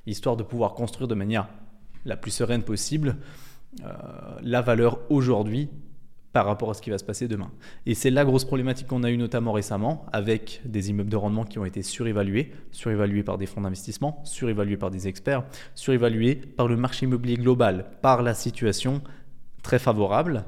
histoire 0.06 0.36
de 0.36 0.42
pouvoir 0.42 0.74
construire 0.74 1.08
de 1.08 1.14
manière 1.14 1.48
la 2.04 2.16
plus 2.16 2.30
sereine 2.30 2.62
possible 2.62 3.16
euh, 3.84 3.92
la 4.42 4.60
valeur 4.60 4.98
aujourd'hui 5.10 5.68
par 6.32 6.46
rapport 6.46 6.70
à 6.70 6.74
ce 6.74 6.82
qui 6.82 6.90
va 6.90 6.98
se 6.98 7.04
passer 7.04 7.26
demain. 7.26 7.50
Et 7.86 7.94
c'est 7.94 8.10
la 8.10 8.24
grosse 8.24 8.44
problématique 8.44 8.86
qu'on 8.86 9.02
a 9.02 9.10
eue 9.10 9.16
notamment 9.16 9.52
récemment 9.52 10.06
avec 10.12 10.60
des 10.64 10.90
immeubles 10.90 11.10
de 11.10 11.16
rendement 11.16 11.44
qui 11.44 11.58
ont 11.58 11.64
été 11.64 11.82
surévalués, 11.82 12.52
surévalués 12.70 13.22
par 13.22 13.38
des 13.38 13.46
fonds 13.46 13.62
d'investissement, 13.62 14.20
surévalués 14.24 14.76
par 14.76 14.90
des 14.90 15.08
experts, 15.08 15.44
surévalués 15.74 16.36
par 16.36 16.68
le 16.68 16.76
marché 16.76 17.06
immobilier 17.06 17.36
global, 17.36 17.86
par 18.02 18.22
la 18.22 18.34
situation 18.34 19.02
très 19.62 19.78
favorable 19.78 20.44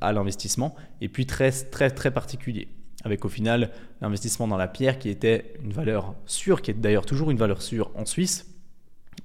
à 0.00 0.12
l'investissement 0.12 0.74
et 1.00 1.08
puis 1.08 1.26
très 1.26 1.50
très 1.50 1.90
très 1.90 2.10
particulier 2.10 2.68
avec 3.04 3.24
au 3.24 3.28
final 3.28 3.70
l'investissement 4.00 4.48
dans 4.48 4.56
la 4.56 4.68
pierre 4.68 4.98
qui 4.98 5.08
était 5.08 5.54
une 5.62 5.72
valeur 5.72 6.14
sûre, 6.26 6.62
qui 6.62 6.70
est 6.70 6.74
d'ailleurs 6.74 7.06
toujours 7.06 7.30
une 7.30 7.38
valeur 7.38 7.62
sûre 7.62 7.90
en 7.94 8.06
Suisse, 8.06 8.46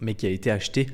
mais 0.01 0.13
qui 0.13 0.25
a 0.27 0.29
été 0.29 0.51
acheté 0.51 0.87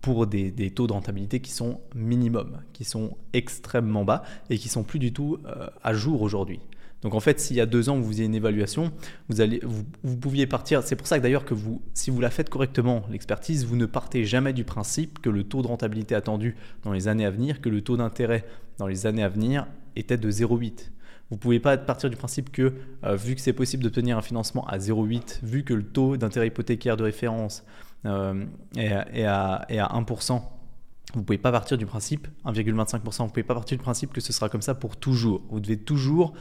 pour 0.00 0.26
des, 0.26 0.70
taux 0.70 0.86
de 0.86 0.92
rentabilité 0.92 1.40
qui 1.40 1.50
sont 1.50 1.80
minimum, 1.94 2.58
qui 2.72 2.84
sont 2.84 3.16
extrêmement 3.32 4.04
bas 4.04 4.22
et 4.48 4.58
qui 4.58 4.68
sont 4.68 4.84
plus 4.84 4.98
du 4.98 5.12
tout 5.12 5.38
euh, 5.46 5.68
à 5.82 5.92
jour 5.92 6.22
aujourd'hui. 6.22 6.60
Donc 7.02 7.14
en 7.14 7.20
fait, 7.20 7.38
s'il 7.38 7.56
y 7.56 7.60
a 7.60 7.66
deux 7.66 7.88
ans 7.88 7.96
vous 7.96 8.08
faisiez 8.08 8.24
une 8.24 8.34
évaluation, 8.34 8.92
vous, 9.28 10.16
pouviez 10.16 10.46
partir. 10.46 10.82
C'est 10.82 10.96
pour 10.96 11.06
ça 11.06 11.18
que 11.18 11.22
d'ailleurs 11.22 11.44
que 11.44 11.54
si 11.94 12.10
vous 12.10 12.20
la 12.20 12.30
faites 12.30 12.48
correctement, 12.48 13.02
l'expertise, 13.10 13.64
vous 13.66 13.76
ne 13.76 13.86
partez 13.86 14.24
jamais 14.24 14.52
du 14.52 14.64
principe 14.64 15.20
que 15.20 15.30
le 15.30 15.44
taux 15.44 15.62
de 15.62 15.68
rentabilité 15.68 16.14
attendu 16.14 16.56
dans 16.84 16.92
les 16.92 17.06
années 17.06 17.24
à 17.24 17.30
venir, 17.30 17.60
que 17.60 17.68
le 17.68 17.82
taux 17.82 17.96
d'intérêt 17.96 18.44
dans 18.78 18.86
les 18.86 19.06
années 19.06 19.22
à 19.22 19.28
venir 19.28 19.66
était 19.94 20.16
de 20.16 20.30
0,8. 20.30 20.90
Vous 21.30 21.36
ne 21.36 21.40
pouvez 21.40 21.60
pas 21.60 21.76
partir 21.76 22.08
du 22.08 22.16
principe 22.16 22.50
que, 22.50 22.74
euh, 23.04 23.16
vu 23.16 23.34
que 23.34 23.40
c'est 23.40 23.52
possible 23.52 23.82
d'obtenir 23.82 24.16
un 24.16 24.22
financement 24.22 24.66
à 24.66 24.78
0,8, 24.78 25.40
vu 25.42 25.62
que 25.62 25.74
le 25.74 25.84
taux 25.84 26.16
d'intérêt 26.16 26.46
hypothécaire 26.46 26.96
de 26.96 27.04
référence 27.04 27.64
euh, 28.06 28.46
est, 28.76 28.92
à, 29.24 29.66
est, 29.68 29.78
à, 29.78 29.88
1%, 29.88 30.42
vous 31.12 31.20
ne 31.20 31.24
pouvez 31.24 31.38
pas 31.38 31.52
partir 31.52 31.76
du 31.76 31.84
principe, 31.84 32.28
1,25%, 32.46 33.18
vous 33.18 33.24
ne 33.24 33.28
pouvez 33.28 33.42
pas 33.42 33.54
partir 33.54 33.76
du 33.76 33.82
principe 33.82 34.12
que 34.12 34.20
ce 34.20 34.32
sera 34.32 34.48
comme 34.48 34.62
ça 34.62 34.74
pour 34.74 34.96
toujours. 34.96 35.42
Vous 35.50 35.60
devez 35.60 35.78
toujours 35.78 36.32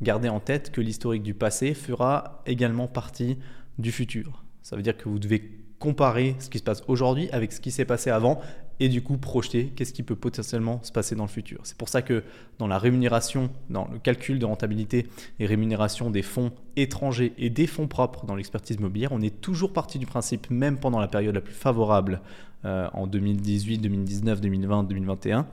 garder 0.00 0.28
en 0.28 0.40
tête 0.40 0.72
que 0.72 0.80
l'historique 0.80 1.22
du 1.22 1.34
passé 1.34 1.74
fera 1.74 2.42
également 2.46 2.88
partie 2.88 3.38
du 3.78 3.92
futur. 3.92 4.44
Ça 4.62 4.74
veut 4.74 4.82
dire 4.82 4.96
que 4.96 5.08
vous 5.08 5.18
devez 5.18 5.61
comparer 5.82 6.36
ce 6.38 6.48
qui 6.48 6.58
se 6.58 6.62
passe 6.62 6.84
aujourd'hui 6.86 7.28
avec 7.32 7.50
ce 7.50 7.60
qui 7.60 7.72
s'est 7.72 7.84
passé 7.84 8.08
avant 8.08 8.40
et 8.78 8.88
du 8.88 9.02
coup 9.02 9.16
projeter 9.16 9.72
qu'est-ce 9.74 9.92
qui 9.92 10.04
peut 10.04 10.14
potentiellement 10.14 10.80
se 10.84 10.92
passer 10.92 11.16
dans 11.16 11.24
le 11.24 11.28
futur. 11.28 11.58
C'est 11.64 11.76
pour 11.76 11.88
ça 11.88 12.02
que 12.02 12.22
dans 12.60 12.68
la 12.68 12.78
rémunération, 12.78 13.50
dans 13.68 13.88
le 13.92 13.98
calcul 13.98 14.38
de 14.38 14.46
rentabilité 14.46 15.08
et 15.40 15.46
rémunération 15.46 16.08
des 16.08 16.22
fonds 16.22 16.52
étrangers 16.76 17.32
et 17.36 17.50
des 17.50 17.66
fonds 17.66 17.88
propres 17.88 18.26
dans 18.26 18.36
l'expertise 18.36 18.76
immobilière, 18.76 19.10
on 19.10 19.20
est 19.20 19.40
toujours 19.40 19.72
parti 19.72 19.98
du 19.98 20.06
principe, 20.06 20.50
même 20.50 20.78
pendant 20.78 21.00
la 21.00 21.08
période 21.08 21.34
la 21.34 21.40
plus 21.40 21.52
favorable 21.52 22.20
euh, 22.64 22.88
en 22.92 23.08
2018, 23.08 23.78
2019, 23.78 24.40
2020, 24.40 24.84
2021, 24.84 25.48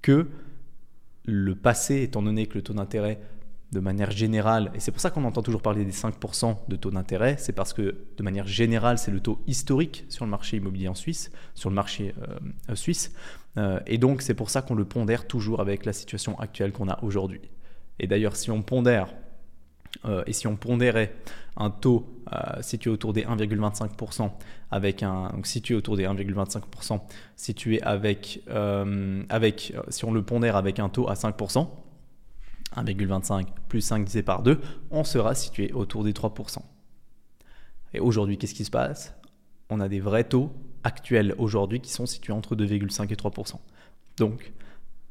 que 0.00 0.28
le 1.26 1.54
passé, 1.54 2.00
étant 2.00 2.22
donné 2.22 2.46
que 2.46 2.54
le 2.54 2.62
taux 2.62 2.72
d'intérêt 2.72 3.20
de 3.72 3.80
manière 3.80 4.12
générale, 4.12 4.70
et 4.74 4.80
c'est 4.80 4.92
pour 4.92 5.00
ça 5.00 5.10
qu'on 5.10 5.24
entend 5.24 5.42
toujours 5.42 5.60
parler 5.60 5.84
des 5.84 5.92
5% 5.92 6.56
de 6.68 6.76
taux 6.76 6.92
d'intérêt, 6.92 7.36
c'est 7.38 7.52
parce 7.52 7.72
que 7.72 8.06
de 8.16 8.22
manière 8.22 8.46
générale, 8.46 8.96
c'est 8.96 9.10
le 9.10 9.18
taux 9.20 9.42
historique 9.46 10.04
sur 10.08 10.24
le 10.24 10.30
marché 10.30 10.56
immobilier 10.58 10.88
en 10.88 10.94
Suisse, 10.94 11.32
sur 11.54 11.68
le 11.68 11.74
marché 11.74 12.14
euh, 12.70 12.74
suisse, 12.76 13.12
euh, 13.58 13.80
et 13.86 13.98
donc 13.98 14.22
c'est 14.22 14.34
pour 14.34 14.50
ça 14.50 14.62
qu'on 14.62 14.76
le 14.76 14.84
pondère 14.84 15.26
toujours 15.26 15.60
avec 15.60 15.84
la 15.84 15.92
situation 15.92 16.38
actuelle 16.38 16.72
qu'on 16.72 16.88
a 16.88 17.02
aujourd'hui. 17.02 17.40
Et 17.98 18.06
d'ailleurs, 18.06 18.36
si 18.36 18.52
on 18.52 18.62
pondère, 18.62 19.08
euh, 20.04 20.22
et 20.26 20.32
si 20.32 20.46
on 20.46 20.56
pondérait 20.56 21.14
un 21.56 21.70
taux 21.70 22.12
situé 22.60 22.90
autour 22.90 23.12
des 23.12 23.24
1,25%, 23.24 24.30
avec 24.70 25.02
un, 25.02 25.30
donc 25.30 25.46
situé 25.46 25.74
autour 25.74 25.96
des 25.96 26.04
1,25%, 26.04 27.00
situé 27.36 27.80
avec, 27.82 28.42
avec, 29.28 29.72
si 29.88 30.04
on 30.04 30.12
le 30.12 30.22
pondère 30.22 30.56
avec 30.56 30.80
un 30.80 30.88
taux 30.88 31.08
à 31.08 31.14
5%, 31.14 31.68
1,25 32.74 33.46
plus 33.68 33.80
5 33.80 33.98
divisé 34.00 34.22
par 34.22 34.42
2, 34.42 34.60
on 34.90 35.04
sera 35.04 35.34
situé 35.34 35.72
autour 35.72 36.04
des 36.04 36.12
3%. 36.12 36.58
Et 37.94 38.00
aujourd'hui, 38.00 38.38
qu'est-ce 38.38 38.54
qui 38.54 38.64
se 38.64 38.70
passe? 38.70 39.14
On 39.70 39.80
a 39.80 39.88
des 39.88 40.00
vrais 40.00 40.24
taux 40.24 40.52
actuels 40.84 41.34
aujourd'hui 41.38 41.80
qui 41.80 41.90
sont 41.90 42.06
situés 42.06 42.32
entre 42.32 42.54
2,5 42.54 43.12
et 43.12 43.16
3%. 43.16 43.54
Donc, 44.18 44.52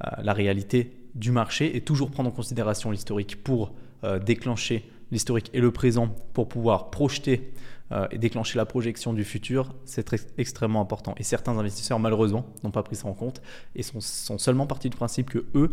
euh, 0.03 0.09
la 0.21 0.33
réalité 0.33 0.91
du 1.15 1.31
marché 1.31 1.75
est 1.75 1.85
toujours 1.85 2.12
prendre 2.12 2.29
en 2.29 2.31
considération 2.31 2.91
l'historique 2.91 3.43
pour 3.43 3.74
euh, 4.03 4.19
déclencher 4.19 4.89
l'historique 5.12 5.50
et 5.53 5.62
le 5.62 5.71
présent 5.71 6.09
pour 6.33 6.47
pouvoir 6.47 6.89
projeter 6.89 7.53
euh, 7.91 8.07
et 8.12 8.17
déclencher 8.17 8.57
la 8.57 8.65
projection 8.65 9.13
du 9.13 9.24
futur, 9.24 9.75
c'est 9.85 10.15
extrêmement 10.38 10.81
important. 10.81 11.13
Et 11.17 11.24
certains 11.24 11.57
investisseurs, 11.57 12.00
malheureusement, 12.00 12.45
n'ont 12.63 12.71
pas 12.71 12.83
pris 12.83 12.95
ça 12.95 13.07
en 13.07 13.13
compte 13.13 13.41
et 13.75 13.83
sont, 13.83 14.01
sont 14.01 14.38
seulement 14.38 14.65
partis 14.65 14.89
du 14.89 14.97
principe 14.97 15.29
que 15.29 15.45
eux 15.53 15.71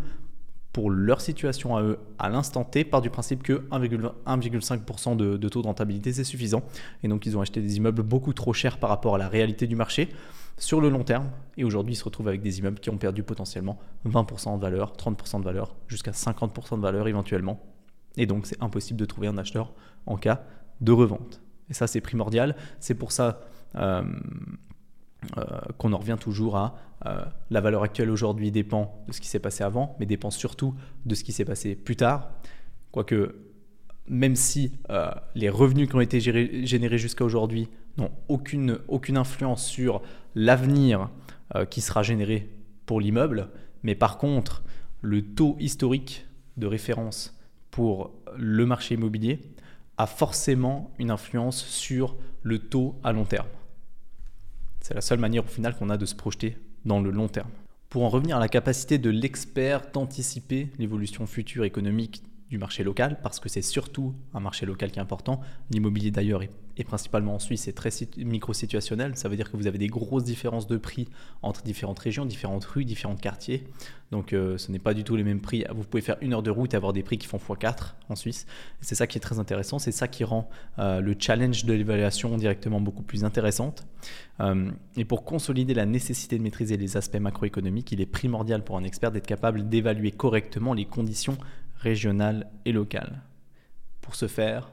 pour 0.72 0.90
leur 0.90 1.20
situation 1.20 1.76
à 1.76 1.82
eux 1.82 1.98
à 2.18 2.28
l'instant 2.28 2.64
T 2.64 2.84
part 2.84 3.02
du 3.02 3.10
principe 3.10 3.42
que 3.42 3.64
1,5% 3.70 5.16
de, 5.16 5.36
de, 5.36 5.48
taux 5.48 5.62
de 5.62 5.66
rentabilité 5.66 6.12
c'est 6.12 6.24
suffisant. 6.24 6.62
Et 7.02 7.08
donc 7.08 7.26
ils 7.26 7.36
ont 7.36 7.40
acheté 7.40 7.60
des 7.60 7.76
immeubles 7.76 8.02
beaucoup 8.02 8.32
trop 8.32 8.52
chers 8.52 8.78
par 8.78 8.90
rapport 8.90 9.14
à 9.14 9.18
la 9.18 9.28
réalité 9.28 9.66
du 9.66 9.76
marché 9.76 10.08
sur 10.56 10.80
le 10.80 10.88
long 10.88 11.04
terme. 11.04 11.30
Et 11.56 11.64
aujourd'hui 11.64 11.94
ils 11.94 11.96
se 11.96 12.04
retrouvent 12.04 12.28
avec 12.28 12.40
des 12.40 12.58
immeubles 12.58 12.80
qui 12.80 12.90
ont 12.90 12.96
perdu 12.96 13.22
potentiellement 13.22 13.78
20% 14.06 14.56
de 14.56 14.60
valeur, 14.60 14.94
30% 14.96 15.40
de 15.40 15.44
valeur, 15.44 15.74
jusqu'à 15.88 16.12
50% 16.12 16.76
de 16.76 16.82
valeur 16.82 17.06
éventuellement. 17.06 17.60
Et 18.16 18.26
donc 18.26 18.46
c'est 18.46 18.62
impossible 18.62 18.98
de 18.98 19.04
trouver 19.04 19.26
un 19.26 19.36
acheteur 19.38 19.72
en 20.06 20.16
cas 20.16 20.44
de 20.80 20.92
revente. 20.92 21.42
Et 21.70 21.74
ça 21.74 21.86
c'est 21.86 22.00
primordial, 22.00 22.56
c'est 22.80 22.94
pour 22.94 23.12
ça 23.12 23.40
euh, 23.76 24.02
euh, 25.38 25.44
qu'on 25.78 25.92
en 25.92 25.98
revient 25.98 26.16
toujours 26.18 26.56
à 26.56 26.74
euh, 27.06 27.24
la 27.50 27.60
valeur 27.60 27.84
actuelle 27.84 28.10
aujourd'hui 28.10 28.50
dépend 28.50 29.04
de 29.06 29.12
ce 29.12 29.20
qui 29.20 29.28
s'est 29.28 29.38
passé 29.38 29.62
avant, 29.62 29.96
mais 30.00 30.06
dépend 30.06 30.30
surtout 30.30 30.74
de 31.06 31.14
ce 31.14 31.22
qui 31.22 31.32
s'est 31.32 31.44
passé 31.44 31.76
plus 31.76 31.94
tard. 31.94 32.30
Quoique, 32.90 33.36
même 34.08 34.34
si 34.34 34.72
euh, 34.90 35.10
les 35.34 35.48
revenus 35.48 35.88
qui 35.88 35.94
ont 35.94 36.00
été 36.00 36.20
générés 36.20 36.98
jusqu'à 36.98 37.24
aujourd'hui 37.24 37.68
n'ont 37.98 38.10
aucune, 38.28 38.78
aucune 38.88 39.16
influence 39.16 39.64
sur 39.64 40.02
l'avenir 40.34 41.08
qui 41.68 41.82
sera 41.82 42.02
généré 42.02 42.48
pour 42.86 42.98
l'immeuble, 42.98 43.50
mais 43.82 43.94
par 43.94 44.16
contre, 44.16 44.62
le 45.02 45.20
taux 45.20 45.54
historique 45.60 46.26
de 46.56 46.66
référence 46.66 47.38
pour 47.70 48.10
le 48.38 48.64
marché 48.64 48.94
immobilier 48.94 49.42
a 49.98 50.06
forcément 50.06 50.94
une 50.98 51.10
influence 51.10 51.62
sur 51.62 52.16
le 52.42 52.58
taux 52.58 52.98
à 53.04 53.12
long 53.12 53.26
terme. 53.26 53.48
C'est 54.82 54.94
la 54.94 55.00
seule 55.00 55.20
manière 55.20 55.44
au 55.44 55.48
final 55.48 55.76
qu'on 55.76 55.90
a 55.90 55.96
de 55.96 56.06
se 56.06 56.14
projeter 56.14 56.58
dans 56.84 57.00
le 57.00 57.10
long 57.10 57.28
terme. 57.28 57.50
Pour 57.88 58.02
en 58.02 58.08
revenir 58.08 58.36
à 58.36 58.40
la 58.40 58.48
capacité 58.48 58.98
de 58.98 59.10
l'expert 59.10 59.82
d'anticiper 59.92 60.70
l'évolution 60.78 61.26
future 61.26 61.64
économique 61.64 62.22
du 62.50 62.58
marché 62.58 62.82
local, 62.82 63.18
parce 63.22 63.38
que 63.38 63.48
c'est 63.48 63.62
surtout 63.62 64.14
un 64.34 64.40
marché 64.40 64.66
local 64.66 64.90
qui 64.90 64.98
est 64.98 65.02
important. 65.02 65.40
L'immobilier 65.70 66.10
d'ailleurs 66.10 66.42
est, 66.42 66.50
principalement 66.84 67.34
en 67.34 67.38
Suisse, 67.38 67.62
c'est 67.62 67.72
très 67.72 67.90
micro-situationnel. 68.16 69.16
Ça 69.16 69.28
veut 69.28 69.36
dire 69.36 69.50
que 69.50 69.56
vous 69.56 69.66
avez 69.66 69.78
des 69.78 69.88
grosses 69.88 70.24
différences 70.24 70.66
de 70.66 70.76
prix 70.76 71.08
entre 71.42 71.62
différentes 71.62 71.98
régions, 71.98 72.24
différentes 72.24 72.64
rues, 72.64 72.84
différents 72.84 73.16
quartiers. 73.16 73.64
Donc 74.10 74.32
euh, 74.32 74.58
ce 74.58 74.70
n'est 74.72 74.78
pas 74.78 74.94
du 74.94 75.04
tout 75.04 75.16
les 75.16 75.24
mêmes 75.24 75.40
prix. 75.40 75.64
Vous 75.74 75.84
pouvez 75.84 76.02
faire 76.02 76.16
une 76.20 76.34
heure 76.34 76.42
de 76.42 76.50
route 76.50 76.74
et 76.74 76.76
avoir 76.76 76.92
des 76.92 77.02
prix 77.02 77.18
qui 77.18 77.26
font 77.26 77.38
x4 77.38 77.94
en 78.08 78.16
Suisse. 78.16 78.46
C'est 78.80 78.94
ça 78.94 79.06
qui 79.06 79.18
est 79.18 79.20
très 79.20 79.38
intéressant. 79.38 79.78
C'est 79.78 79.92
ça 79.92 80.08
qui 80.08 80.24
rend 80.24 80.48
euh, 80.78 81.00
le 81.00 81.14
challenge 81.18 81.64
de 81.64 81.72
l'évaluation 81.72 82.36
directement 82.36 82.80
beaucoup 82.80 83.02
plus 83.02 83.24
intéressante. 83.24 83.86
Euh, 84.40 84.70
et 84.96 85.04
pour 85.04 85.24
consolider 85.24 85.74
la 85.74 85.86
nécessité 85.86 86.38
de 86.38 86.42
maîtriser 86.42 86.76
les 86.76 86.96
aspects 86.96 87.20
macroéconomiques, 87.20 87.92
il 87.92 88.00
est 88.00 88.06
primordial 88.06 88.64
pour 88.64 88.76
un 88.76 88.84
expert 88.84 89.12
d'être 89.12 89.26
capable 89.26 89.68
d'évaluer 89.68 90.10
correctement 90.10 90.74
les 90.74 90.84
conditions 90.84 91.36
régionale 91.82 92.50
et 92.64 92.72
locale. 92.72 93.22
Pour 94.00 94.14
ce 94.14 94.28
faire, 94.28 94.72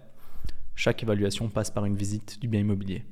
chaque 0.80 1.04
évaluation 1.04 1.50
passe 1.50 1.70
par 1.70 1.84
une 1.84 1.98
visite 1.98 2.40
du 2.40 2.48
bien 2.48 2.62
immobilier. 2.62 3.04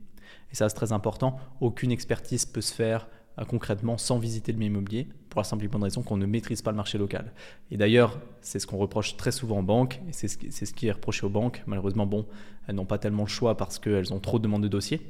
Et 0.53 0.55
ça, 0.55 0.69
c'est 0.69 0.75
très 0.75 0.93
important. 0.93 1.37
Aucune 1.59 1.91
expertise 1.91 2.45
peut 2.45 2.61
se 2.61 2.73
faire 2.73 3.09
concrètement 3.49 3.97
sans 3.97 4.19
visiter 4.19 4.53
le 4.53 4.57
bien 4.57 4.69
immobilier 4.69 5.05
pour 5.29 5.41
la 5.41 5.43
simple 5.43 5.65
et 5.65 5.67
bonne 5.67 5.83
raison 5.83 6.01
qu'on 6.01 6.15
ne 6.15 6.25
maîtrise 6.25 6.61
pas 6.61 6.71
le 6.71 6.77
marché 6.77 6.97
local. 6.97 7.33
Et 7.69 7.75
d'ailleurs, 7.75 8.21
c'est 8.39 8.59
ce 8.59 8.67
qu'on 8.67 8.77
reproche 8.77 9.17
très 9.17 9.33
souvent 9.33 9.59
aux 9.59 9.63
banques, 9.63 9.99
et 10.07 10.13
c'est 10.13 10.29
ce, 10.29 10.37
qui, 10.73 10.87
est 10.87 10.91
reproché 10.93 11.25
aux 11.25 11.29
banques. 11.29 11.61
Malheureusement, 11.67 12.05
bon, 12.05 12.25
elles 12.67 12.75
n'ont 12.75 12.85
pas 12.85 12.99
tellement 12.99 13.23
le 13.23 13.29
choix 13.29 13.57
parce 13.57 13.79
qu'elles 13.79 14.13
ont 14.13 14.21
trop 14.21 14.39
de 14.39 14.43
demandes 14.43 14.63
de 14.63 14.69
dossiers, 14.69 15.01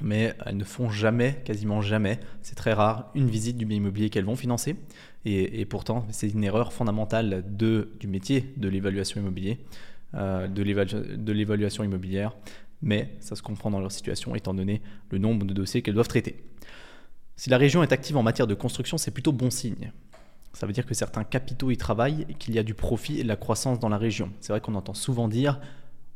mais 0.00 0.32
elles 0.46 0.56
ne 0.56 0.64
font 0.64 0.90
jamais, 0.90 1.42
quasiment 1.44 1.80
jamais, 1.80 2.20
c'est 2.40 2.54
très 2.54 2.72
rare, 2.72 3.10
une 3.16 3.28
visite 3.28 3.56
du 3.56 3.66
bien 3.66 3.78
immobilier 3.78 4.10
qu'elles 4.10 4.24
vont 4.24 4.36
financer. 4.36 4.76
Et, 5.24 5.64
pourtant, 5.64 6.06
c'est 6.10 6.28
une 6.28 6.44
erreur 6.44 6.72
fondamentale 6.72 7.44
du 7.50 8.06
métier 8.06 8.54
de 8.56 8.68
l'évaluation 8.68 9.20
immobilière, 9.20 9.56
euh, 10.14 10.48
de 10.48 11.32
l'évaluation 11.32 11.84
immobilière, 11.84 12.36
mais 12.82 13.16
ça 13.20 13.36
se 13.36 13.42
comprend 13.42 13.70
dans 13.70 13.80
leur 13.80 13.92
situation 13.92 14.34
étant 14.34 14.54
donné 14.54 14.82
le 15.10 15.18
nombre 15.18 15.46
de 15.46 15.54
dossiers 15.54 15.82
qu'elles 15.82 15.94
doivent 15.94 16.08
traiter. 16.08 16.44
Si 17.36 17.50
la 17.50 17.58
région 17.58 17.82
est 17.82 17.92
active 17.92 18.16
en 18.16 18.22
matière 18.22 18.46
de 18.46 18.54
construction, 18.54 18.98
c'est 18.98 19.10
plutôt 19.10 19.32
bon 19.32 19.50
signe. 19.50 19.92
Ça 20.52 20.66
veut 20.66 20.72
dire 20.72 20.84
que 20.84 20.94
certains 20.94 21.24
capitaux 21.24 21.70
y 21.70 21.76
travaillent 21.76 22.26
et 22.28 22.34
qu'il 22.34 22.54
y 22.54 22.58
a 22.58 22.62
du 22.62 22.74
profit 22.74 23.20
et 23.20 23.22
de 23.22 23.28
la 23.28 23.36
croissance 23.36 23.78
dans 23.78 23.88
la 23.88 23.98
région. 23.98 24.32
C'est 24.40 24.52
vrai 24.52 24.60
qu'on 24.60 24.74
entend 24.74 24.94
souvent 24.94 25.28
dire 25.28 25.60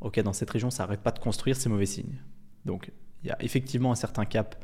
Ok, 0.01 0.21
dans 0.21 0.33
cette 0.35 0.51
région, 0.51 0.71
ça 0.71 0.83
n'arrête 0.83 1.01
pas 1.01 1.13
de 1.13 1.19
construire, 1.19 1.57
c'est 1.57 1.69
mauvais 1.69 1.87
signe. 1.87 2.19
Donc, 2.67 2.91
il 3.23 3.29
y 3.29 3.31
a 3.31 3.43
effectivement 3.43 3.91
un 3.91 3.95
certain 3.95 4.27
cap 4.27 4.63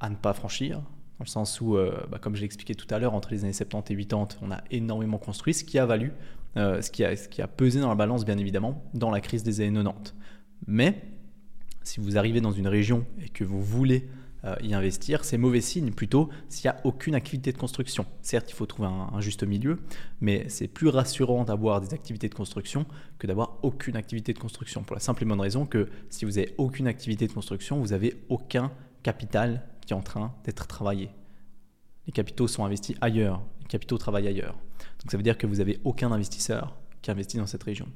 à 0.00 0.10
ne 0.10 0.16
pas 0.16 0.34
franchir, 0.34 0.82
dans 1.22 1.26
le 1.26 1.30
sens 1.30 1.60
où, 1.60 1.76
euh, 1.76 2.04
bah, 2.10 2.18
comme 2.20 2.34
je 2.34 2.40
l'ai 2.40 2.46
expliqué 2.46 2.74
tout 2.74 2.92
à 2.92 2.98
l'heure, 2.98 3.14
entre 3.14 3.30
les 3.30 3.44
années 3.44 3.52
70 3.52 3.92
et 3.92 3.96
80, 3.96 4.28
on 4.42 4.50
a 4.50 4.60
énormément 4.72 5.18
construit, 5.18 5.54
ce 5.54 5.62
qui 5.62 5.78
a 5.78 5.86
valu, 5.86 6.12
euh, 6.56 6.82
ce, 6.82 6.90
qui 6.90 7.04
a, 7.04 7.14
ce 7.14 7.28
qui 7.28 7.40
a 7.40 7.46
pesé 7.46 7.80
dans 7.80 7.88
la 7.88 7.94
balance, 7.94 8.24
bien 8.24 8.38
évidemment, 8.38 8.82
dans 8.92 9.12
la 9.12 9.20
crise 9.20 9.44
des 9.44 9.60
années 9.60 9.84
90. 9.84 10.16
Mais, 10.66 11.00
si 11.84 12.00
vous 12.00 12.18
arrivez 12.18 12.40
dans 12.40 12.50
une 12.50 12.66
région 12.66 13.06
et 13.24 13.28
que 13.28 13.44
vous 13.44 13.62
voulez 13.62 14.08
euh, 14.44 14.56
y 14.64 14.74
investir, 14.74 15.24
c'est 15.24 15.38
mauvais 15.38 15.60
signe 15.60 15.92
plutôt 15.92 16.28
s'il 16.48 16.68
n'y 16.68 16.76
a 16.76 16.80
aucune 16.82 17.14
activité 17.14 17.52
de 17.52 17.58
construction. 17.58 18.04
Certes, 18.20 18.50
il 18.50 18.54
faut 18.54 18.66
trouver 18.66 18.88
un, 18.88 19.20
juste 19.20 19.44
milieu, 19.44 19.78
mais 20.20 20.48
c'est 20.48 20.66
plus 20.66 20.88
rassurant 20.88 21.44
d'avoir 21.44 21.80
des 21.80 21.94
activités 21.94 22.28
de 22.28 22.34
construction 22.34 22.84
que 23.20 23.28
d'avoir 23.28 23.60
aucune 23.62 23.94
activité 23.94 24.32
de 24.32 24.40
construction. 24.40 24.82
Pour 24.82 24.96
la 24.96 25.00
simple 25.00 25.22
et 25.22 25.26
bonne 25.26 25.40
raison 25.40 25.66
que 25.66 25.88
si 26.10 26.24
vous 26.24 26.32
n'avez 26.32 26.52
aucune 26.58 26.88
activité 26.88 27.28
de 27.28 27.32
construction, 27.32 27.78
vous 27.78 27.90
n'avez 27.90 28.24
aucun 28.28 28.72
capital 29.04 29.62
qui 29.86 29.92
est 29.92 29.96
en 29.96 30.02
train 30.02 30.34
d'être 30.44 30.66
travaillé. 30.66 31.10
Les 32.06 32.12
capitaux 32.12 32.48
sont 32.48 32.64
investis 32.64 32.96
ailleurs, 33.00 33.42
les 33.60 33.66
capitaux 33.66 33.98
travaillent 33.98 34.28
ailleurs. 34.28 34.54
Donc 35.00 35.10
ça 35.10 35.16
veut 35.16 35.22
dire 35.22 35.38
que 35.38 35.46
vous 35.46 35.56
n'avez 35.56 35.80
aucun 35.84 36.10
investisseur 36.10 36.76
qui 37.00 37.10
investit 37.10 37.36
dans 37.36 37.46
cette 37.46 37.62
région. 37.62 37.88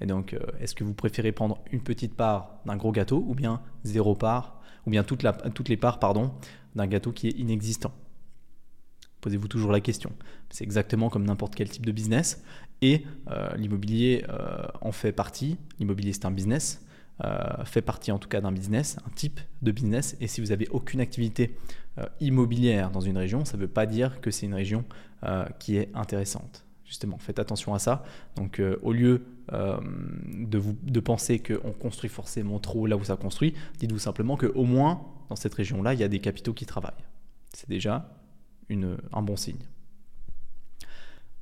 Et 0.00 0.06
donc, 0.06 0.32
euh, 0.32 0.40
est-ce 0.60 0.74
que 0.74 0.84
vous 0.84 0.94
préférez 0.94 1.32
prendre 1.32 1.58
une 1.72 1.80
petite 1.80 2.14
part 2.14 2.60
d'un 2.66 2.76
gros 2.76 2.92
gâteau 2.92 3.24
ou 3.26 3.34
bien 3.34 3.60
zéro 3.84 4.14
part 4.14 4.60
ou 4.86 4.90
bien 4.90 5.02
toutes 5.02 5.68
les 5.68 5.76
parts 5.76 5.98
pardon, 5.98 6.32
d'un 6.74 6.86
gâteau 6.86 7.12
qui 7.12 7.28
est 7.28 7.38
inexistant? 7.38 7.92
Posez-vous 9.20 9.48
toujours 9.48 9.72
la 9.72 9.80
question. 9.80 10.12
C'est 10.50 10.64
exactement 10.64 11.10
comme 11.10 11.24
n'importe 11.24 11.54
quel 11.54 11.68
type 11.68 11.84
de 11.84 11.92
business 11.92 12.44
et 12.80 13.04
euh, 13.30 13.54
l'immobilier 13.56 14.24
euh, 14.28 14.66
en 14.80 14.92
fait 14.92 15.12
partie. 15.12 15.58
L'immobilier 15.80 16.12
c'est 16.12 16.24
un 16.24 16.30
business, 16.30 16.86
euh, 17.24 17.64
fait 17.64 17.82
partie 17.82 18.12
en 18.12 18.18
tout 18.18 18.28
cas 18.28 18.40
d'un 18.40 18.52
business, 18.52 18.96
un 19.06 19.10
type 19.10 19.40
de 19.62 19.72
business. 19.72 20.16
Et 20.20 20.26
si 20.26 20.40
vous 20.40 20.52
avez 20.52 20.68
aucune 20.68 21.00
activité 21.00 21.56
immobilière 22.20 22.92
dans 22.92 23.00
une 23.00 23.18
région, 23.18 23.44
ça 23.44 23.56
ne 23.56 23.62
veut 23.62 23.68
pas 23.68 23.84
dire 23.84 24.20
que 24.20 24.30
c'est 24.30 24.46
une 24.46 24.54
région 24.54 24.84
qui 25.58 25.76
est 25.78 25.90
intéressante. 25.94 26.64
Justement, 26.84 27.18
faites 27.18 27.40
attention 27.40 27.74
à 27.74 27.80
ça. 27.80 28.04
Donc, 28.36 28.62
au 28.82 28.92
lieu 28.92 29.24
euh, 29.54 29.78
de, 30.26 30.58
vous, 30.58 30.76
de 30.82 31.00
penser 31.00 31.38
qu'on 31.38 31.72
construit 31.72 32.10
forcément 32.10 32.58
trop 32.58 32.86
là 32.86 32.98
où 32.98 33.04
ça 33.04 33.16
construit. 33.16 33.54
Dites-vous 33.78 33.98
simplement 33.98 34.36
qu'au 34.36 34.64
moins, 34.64 35.06
dans 35.30 35.36
cette 35.36 35.54
région-là, 35.54 35.94
il 35.94 36.00
y 36.00 36.04
a 36.04 36.08
des 36.08 36.18
capitaux 36.18 36.52
qui 36.52 36.66
travaillent. 36.66 36.92
C'est 37.54 37.68
déjà 37.68 38.14
un 38.70 39.22
bon 39.22 39.36
signe. 39.36 39.64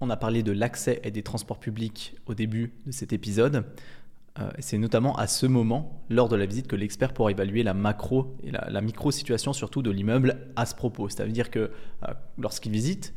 On 0.01 0.09
a 0.09 0.17
parlé 0.17 0.45
de 0.45 0.53
l'accès 0.53 1.01
et 1.03 1.11
des 1.11 1.25
transports 1.25 1.59
publics 1.59 2.15
au 2.27 2.35
début 2.35 2.75
de 2.87 2.93
cet 2.93 3.13
épisode. 3.13 3.65
Euh, 4.39 4.51
c'est 4.59 4.79
notamment 4.79 5.17
à 5.17 5.27
ce 5.27 5.47
moment, 5.47 6.05
lors 6.11 6.29
de 6.29 6.37
la 6.37 6.47
visite, 6.47 6.67
que 6.67 6.77
l'expert 6.77 7.13
pourra 7.15 7.31
évaluer 7.31 7.63
la 7.63 7.75
macro 7.75 8.37
et 8.43 8.51
la, 8.51 8.81
micro-situation 8.81 9.53
surtout 9.53 9.83
de 9.83 9.91
l'immeuble 9.91 10.39
à 10.57 10.67
ce 10.67 10.75
propos. 10.75 11.09
C'est-à-dire 11.09 11.51
que 11.51 11.59
euh, 11.59 12.13
lorsqu'il 12.39 12.73
visite, 12.73 13.15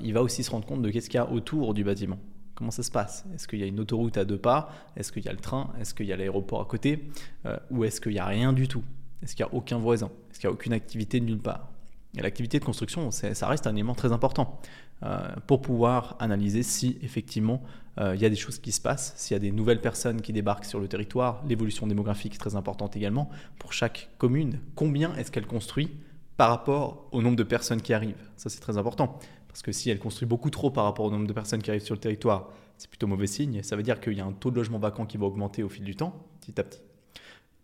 il 0.00 0.12
va 0.12 0.22
aussi 0.22 0.44
se 0.44 0.50
rendre 0.50 0.66
compte 0.66 0.82
de 0.82 0.90
qu'est-ce 0.90 1.08
qu'il 1.08 1.16
y 1.16 1.20
a 1.20 1.30
autour 1.30 1.72
du 1.72 1.82
bâtiment. 1.82 2.18
Comment 2.54 2.70
ça 2.70 2.82
se 2.82 2.90
passe? 2.90 3.24
Est-ce 3.34 3.48
qu'il 3.48 3.58
y 3.58 3.62
a 3.62 3.66
une 3.66 3.80
autoroute 3.80 4.16
à 4.16 4.24
deux 4.24 4.38
pas? 4.38 4.70
Est-ce 4.96 5.10
qu'il 5.10 5.24
y 5.24 5.28
a 5.28 5.32
le 5.32 5.38
train? 5.38 5.72
Est-ce 5.80 5.94
qu'il 5.94 6.06
y 6.06 6.12
a 6.12 6.16
l'aéroport 6.16 6.60
à 6.60 6.64
côté? 6.64 7.08
Euh, 7.46 7.56
Ou 7.70 7.84
est-ce 7.84 8.00
qu'il 8.00 8.12
n'y 8.12 8.18
a 8.18 8.26
rien 8.26 8.52
du 8.52 8.68
tout? 8.68 8.84
Est-ce 9.22 9.34
qu'il 9.34 9.44
n'y 9.44 9.50
a 9.50 9.54
aucun 9.54 9.78
voisin? 9.78 10.10
Est-ce 10.30 10.38
qu'il 10.38 10.48
n'y 10.48 10.52
a 10.52 10.54
aucune 10.54 10.72
activité 10.72 11.20
nulle 11.20 11.40
part? 11.40 11.71
L'activité 12.20 12.58
de 12.58 12.64
construction, 12.64 13.10
ça 13.10 13.46
reste 13.46 13.66
un 13.66 13.72
élément 13.72 13.94
très 13.94 14.12
important 14.12 14.60
euh, 15.02 15.18
pour 15.46 15.62
pouvoir 15.62 16.16
analyser 16.20 16.62
si 16.62 16.98
effectivement 17.02 17.62
euh, 17.98 18.14
il 18.14 18.22
y 18.22 18.24
a 18.24 18.28
des 18.28 18.36
choses 18.36 18.58
qui 18.58 18.70
se 18.70 18.80
passent, 18.80 19.14
s'il 19.16 19.34
y 19.34 19.36
a 19.36 19.40
des 19.40 19.50
nouvelles 19.50 19.80
personnes 19.80 20.20
qui 20.20 20.32
débarquent 20.32 20.64
sur 20.64 20.78
le 20.78 20.88
territoire. 20.88 21.42
L'évolution 21.48 21.86
démographique 21.86 22.34
est 22.34 22.38
très 22.38 22.54
importante 22.54 22.96
également 22.96 23.30
pour 23.58 23.72
chaque 23.72 24.10
commune. 24.18 24.60
Combien 24.74 25.14
est-ce 25.16 25.30
qu'elle 25.30 25.46
construit 25.46 25.90
par 26.36 26.50
rapport 26.50 27.08
au 27.12 27.22
nombre 27.22 27.36
de 27.36 27.42
personnes 27.42 27.82
qui 27.82 27.94
arrivent? 27.94 28.28
Ça, 28.36 28.50
c'est 28.50 28.60
très 28.60 28.78
important. 28.78 29.18
Parce 29.48 29.62
que 29.62 29.72
si 29.72 29.90
elle 29.90 29.98
construit 29.98 30.26
beaucoup 30.26 30.50
trop 30.50 30.70
par 30.70 30.84
rapport 30.84 31.06
au 31.06 31.10
nombre 31.10 31.26
de 31.26 31.32
personnes 31.32 31.62
qui 31.62 31.70
arrivent 31.70 31.82
sur 31.82 31.94
le 31.94 32.00
territoire, 32.00 32.50
c'est 32.78 32.88
plutôt 32.88 33.06
mauvais 33.06 33.26
signe. 33.26 33.62
Ça 33.62 33.76
veut 33.76 33.82
dire 33.82 34.00
qu'il 34.00 34.14
y 34.14 34.20
a 34.20 34.24
un 34.24 34.32
taux 34.32 34.50
de 34.50 34.56
logement 34.56 34.78
vacant 34.78 35.04
qui 35.04 35.18
va 35.18 35.26
augmenter 35.26 35.62
au 35.62 35.68
fil 35.68 35.84
du 35.84 35.96
temps, 35.96 36.26
petit 36.40 36.58
à 36.60 36.64
petit. 36.64 36.80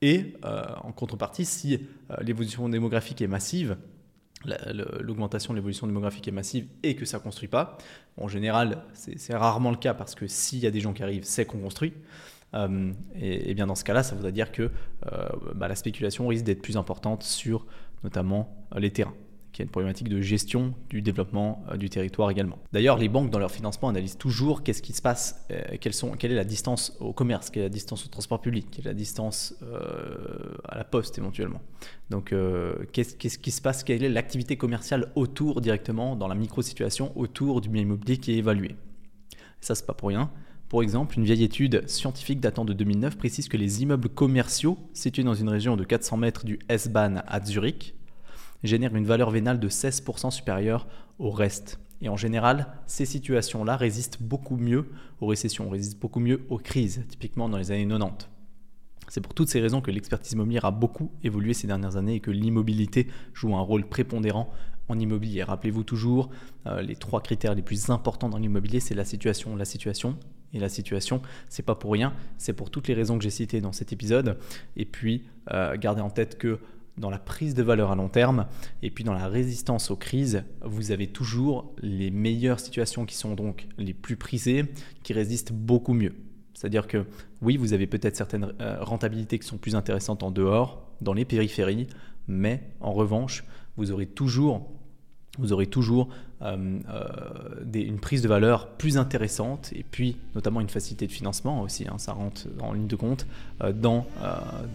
Et 0.03 0.35
euh, 0.45 0.65
en 0.83 0.93
contrepartie, 0.93 1.45
si 1.45 1.87
l'évolution 2.21 2.69
démographique 2.69 3.23
est 3.23 3.27
massive, 3.27 3.77
l'augmentation 4.44 5.53
de 5.53 5.59
l'évolution 5.59 5.87
démographique 5.87 6.29
est 6.29 6.33
massive 6.33 6.66
et 6.83 6.94
que 6.94 7.05
ça 7.05 7.18
ne 7.18 7.22
construit 7.22 7.48
pas, 7.48 7.79
en 8.16 8.29
général, 8.29 8.83
c'est 8.92 9.35
rarement 9.35 9.70
le 9.70 9.77
cas 9.77 9.94
parce 9.94 10.14
que 10.14 10.27
s'il 10.27 10.61
y 10.61 10.66
a 10.66 10.70
des 10.70 10.81
gens 10.81 10.92
qui 10.92 11.03
arrivent, 11.03 11.24
c'est 11.24 11.44
qu'on 11.44 11.59
construit. 11.59 11.92
Euh, 12.55 12.92
et, 13.14 13.53
bien 13.55 13.66
dans 13.66 13.74
ce 13.74 13.85
cas-là, 13.85 14.03
ça 14.03 14.14
voudrait 14.14 14.33
dire 14.33 14.53
que 14.53 14.70
bah, 15.55 15.68
la 15.68 15.74
spéculation 15.74 16.27
risque 16.27 16.44
d'être 16.44 16.62
plus 16.62 16.77
importante 16.77 17.22
sur 17.22 17.66
notamment 18.05 18.66
les 18.77 18.90
terrains 18.90 19.14
qui 19.59 19.62
est 19.62 19.64
une 19.64 19.71
problématique 19.71 20.09
de 20.09 20.21
gestion 20.21 20.73
du 20.88 21.03
développement 21.03 21.64
euh, 21.68 21.77
du 21.77 21.90
territoire 21.90 22.31
également. 22.31 22.61
D'ailleurs, 22.73 22.97
les 22.97 23.09
banques 23.09 23.31
dans 23.31 23.40
leur 23.40 23.51
financement 23.51 23.88
analysent 23.88 24.16
toujours 24.16 24.62
qu'est-ce 24.62 24.83
qui 24.83 24.92
se 24.92 25.03
passe, 25.03 25.44
euh, 25.51 25.77
quelle 25.81 26.31
est 26.31 26.37
la 26.37 26.44
distance 26.44 26.97
au 27.01 27.12
commerce, 27.12 27.51
quelle 27.51 27.62
est 27.62 27.66
la 27.66 27.71
distance 27.71 28.07
au 28.07 28.09
transport 28.09 28.40
public, 28.40 28.68
quelle 28.71 28.87
est 28.87 28.90
la 28.90 28.94
distance 28.94 29.57
euh, 29.64 30.55
à 30.62 30.79
la 30.79 30.85
poste 30.85 31.18
éventuellement. 31.18 31.61
Donc, 32.09 32.33
qu'est-ce 32.92 33.16
qui 33.16 33.51
se 33.51 33.61
passe, 33.61 33.83
quelle 33.83 34.05
est 34.05 34.09
l'activité 34.09 34.57
commerciale 34.57 35.11
autour 35.16 35.61
directement, 35.61 36.14
dans 36.14 36.29
la 36.29 36.37
micro-situation, 36.37 37.12
autour 37.18 37.61
du 37.61 37.68
bien 37.68 37.83
immobilier 37.83 38.16
qui 38.16 38.33
est 38.33 38.37
évalué. 38.37 38.77
ça, 39.61 39.75
c'est 39.75 39.87
pas 39.87 39.92
pour 39.92 40.09
rien. 40.09 40.31
Pour 40.68 40.83
exemple, 40.83 41.18
une 41.18 41.25
vieille 41.25 41.44
étude 41.44 41.88
scientifique 41.88 42.40
datant 42.40 42.64
de 42.64 42.73
2009 42.73 43.18
précise 43.18 43.49
que 43.49 43.57
les 43.57 43.83
immeubles 43.83 44.09
commerciaux 44.09 44.79
situés 44.92 45.25
dans 45.25 45.35
une 45.35 45.49
région 45.49 45.77
de 45.77 45.85
400 45.85 46.16
mètres 46.16 46.44
du 46.44 46.61
S-Bahn 46.68 47.25
à 47.27 47.44
Zurich 47.44 47.98
génèrent 48.64 48.94
une 48.97 49.07
valeur 49.07 49.31
vénale 49.31 49.61
de 49.61 49.68
16% 49.68 50.31
supérieure 50.31 50.87
au 51.18 51.31
reste. 51.31 51.81
Et 52.01 52.09
en 52.09 52.16
général, 52.16 52.68
ces 52.87 53.05
situations-là 53.05 53.77
résistent 53.77 54.23
beaucoup 54.23 54.57
mieux 54.57 54.87
aux 55.21 55.27
récessions, 55.27 55.68
résistent 55.68 55.99
beaucoup 55.99 56.21
mieux 56.21 56.42
aux 56.49 56.59
crises, 56.59 57.05
typiquement 57.09 57.49
dans 57.49 57.59
les 57.59 57.73
années 57.73 57.87
90. 57.87 58.29
C'est 59.09 59.21
pour 59.23 59.35
toutes 59.35 59.49
ces 59.49 59.61
raisons 59.61 59.81
que 59.81 59.90
l'expertise 59.90 60.33
immobilière 60.33 60.66
a 60.66 60.71
beaucoup 60.71 61.11
évolué 61.25 61.55
ces 61.55 61.66
dernières 61.66 61.97
années 61.97 62.16
et 62.16 62.21
que 62.21 62.31
l'immobilité 62.31 63.09
joue 63.33 63.57
un 63.57 63.61
rôle 63.61 63.88
prépondérant 63.88 64.53
en 64.88 64.99
immobilier. 64.99 65.42
Rappelez-vous 65.42 65.83
toujours, 65.83 66.31
euh, 66.66 66.83
les 66.83 66.97
trois 66.97 67.21
critères 67.21 67.55
les 67.55 67.62
plus 67.62 67.90
importants 67.90 68.29
dans 68.29 68.38
l'immobilier, 68.38 68.81
c'est 68.81 68.94
la 68.94 69.05
situation, 69.05 69.57
la 69.57 69.64
situation 69.64 70.16
et 70.53 70.59
la 70.59 70.68
situation. 70.68 71.23
C'est 71.49 71.64
pas 71.64 71.75
pour 71.75 71.92
rien, 71.92 72.12
c'est 72.37 72.53
pour 72.53 72.71
toutes 72.71 72.88
les 72.88 72.94
raisons 72.94 73.18
que 73.18 73.25
j'ai 73.25 73.31
citées 73.31 73.61
dans 73.61 73.73
cet 73.73 73.92
épisode. 73.92 74.38
Et 74.77 74.85
puis, 74.85 75.25
euh, 75.53 75.77
gardez 75.77 76.01
en 76.01 76.11
tête 76.11 76.38
que 76.38 76.59
dans 76.99 77.11
la 77.11 77.19
prise 77.19 77.55
de 77.55 77.63
valeur 77.63 77.91
à 77.91 77.97
long 77.97 78.09
terme 78.09 78.47
et 78.83 78.91
puis 78.91 79.05
dans 79.05 79.13
la 79.13 79.29
résistance 79.29 79.91
aux 79.91 79.97
crises, 79.97 80.45
vous 80.63 80.91
avez 80.91 81.07
toujours 81.07 81.75
les 81.81 82.11
meilleures 82.11 82.61
situations 82.61 83.07
qui 83.07 83.17
sont 83.17 83.35
donc 83.35 83.67
les 83.79 83.95
plus 83.95 84.17
prisées, 84.17 84.67
qui 85.03 85.13
résistent 85.13 85.53
beaucoup 85.53 85.95
mieux. 85.95 86.15
C'est-à-dire 86.55 86.87
que 86.87 87.07
oui, 87.41 87.57
vous 87.57 87.73
avez 87.73 87.87
peut-être 87.87 88.17
certaines 88.17 88.53
euh, 88.61 88.79
rentabilités 88.81 89.39
qui 89.39 89.47
sont 89.47 89.59
plus 89.59 89.77
intéressantes 89.77 90.23
en 90.23 90.31
dehors, 90.31 90.91
dans 91.01 91.13
les 91.13 91.25
périphéries, 91.25 91.87
mais 92.27 92.63
en 92.81 92.93
revanche, 92.93 93.45
vous 93.77 93.93
aurez 93.93 94.07
toujours 94.07 94.69
vous 95.38 95.53
aurez 95.53 95.66
toujours 95.66 96.09
euh, 96.42 96.79
euh, 96.90 97.64
une 97.74 97.98
prise 97.98 98.22
de 98.22 98.29
valeur 98.29 98.68
plus 98.68 98.98
intéressante 98.98 99.70
et 99.72 99.85
puis 99.88 100.16
notamment 100.35 100.61
une 100.61 100.68
facilité 100.68 101.07
de 101.07 101.12
financement 101.12 101.62
aussi, 101.62 101.87
hein, 101.88 101.98
ça 101.98 102.12
rentre 102.12 102.42
en 102.61 102.72
ligne 102.72 102.87
de 102.87 102.96
compte, 102.96 103.27
euh, 103.62 103.72
dans 103.72 104.07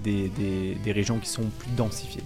des 0.03 0.31
régions 0.87 1.19
qui 1.19 1.29
sont 1.29 1.45
plus 1.59 1.71
densifiées. 1.77 2.23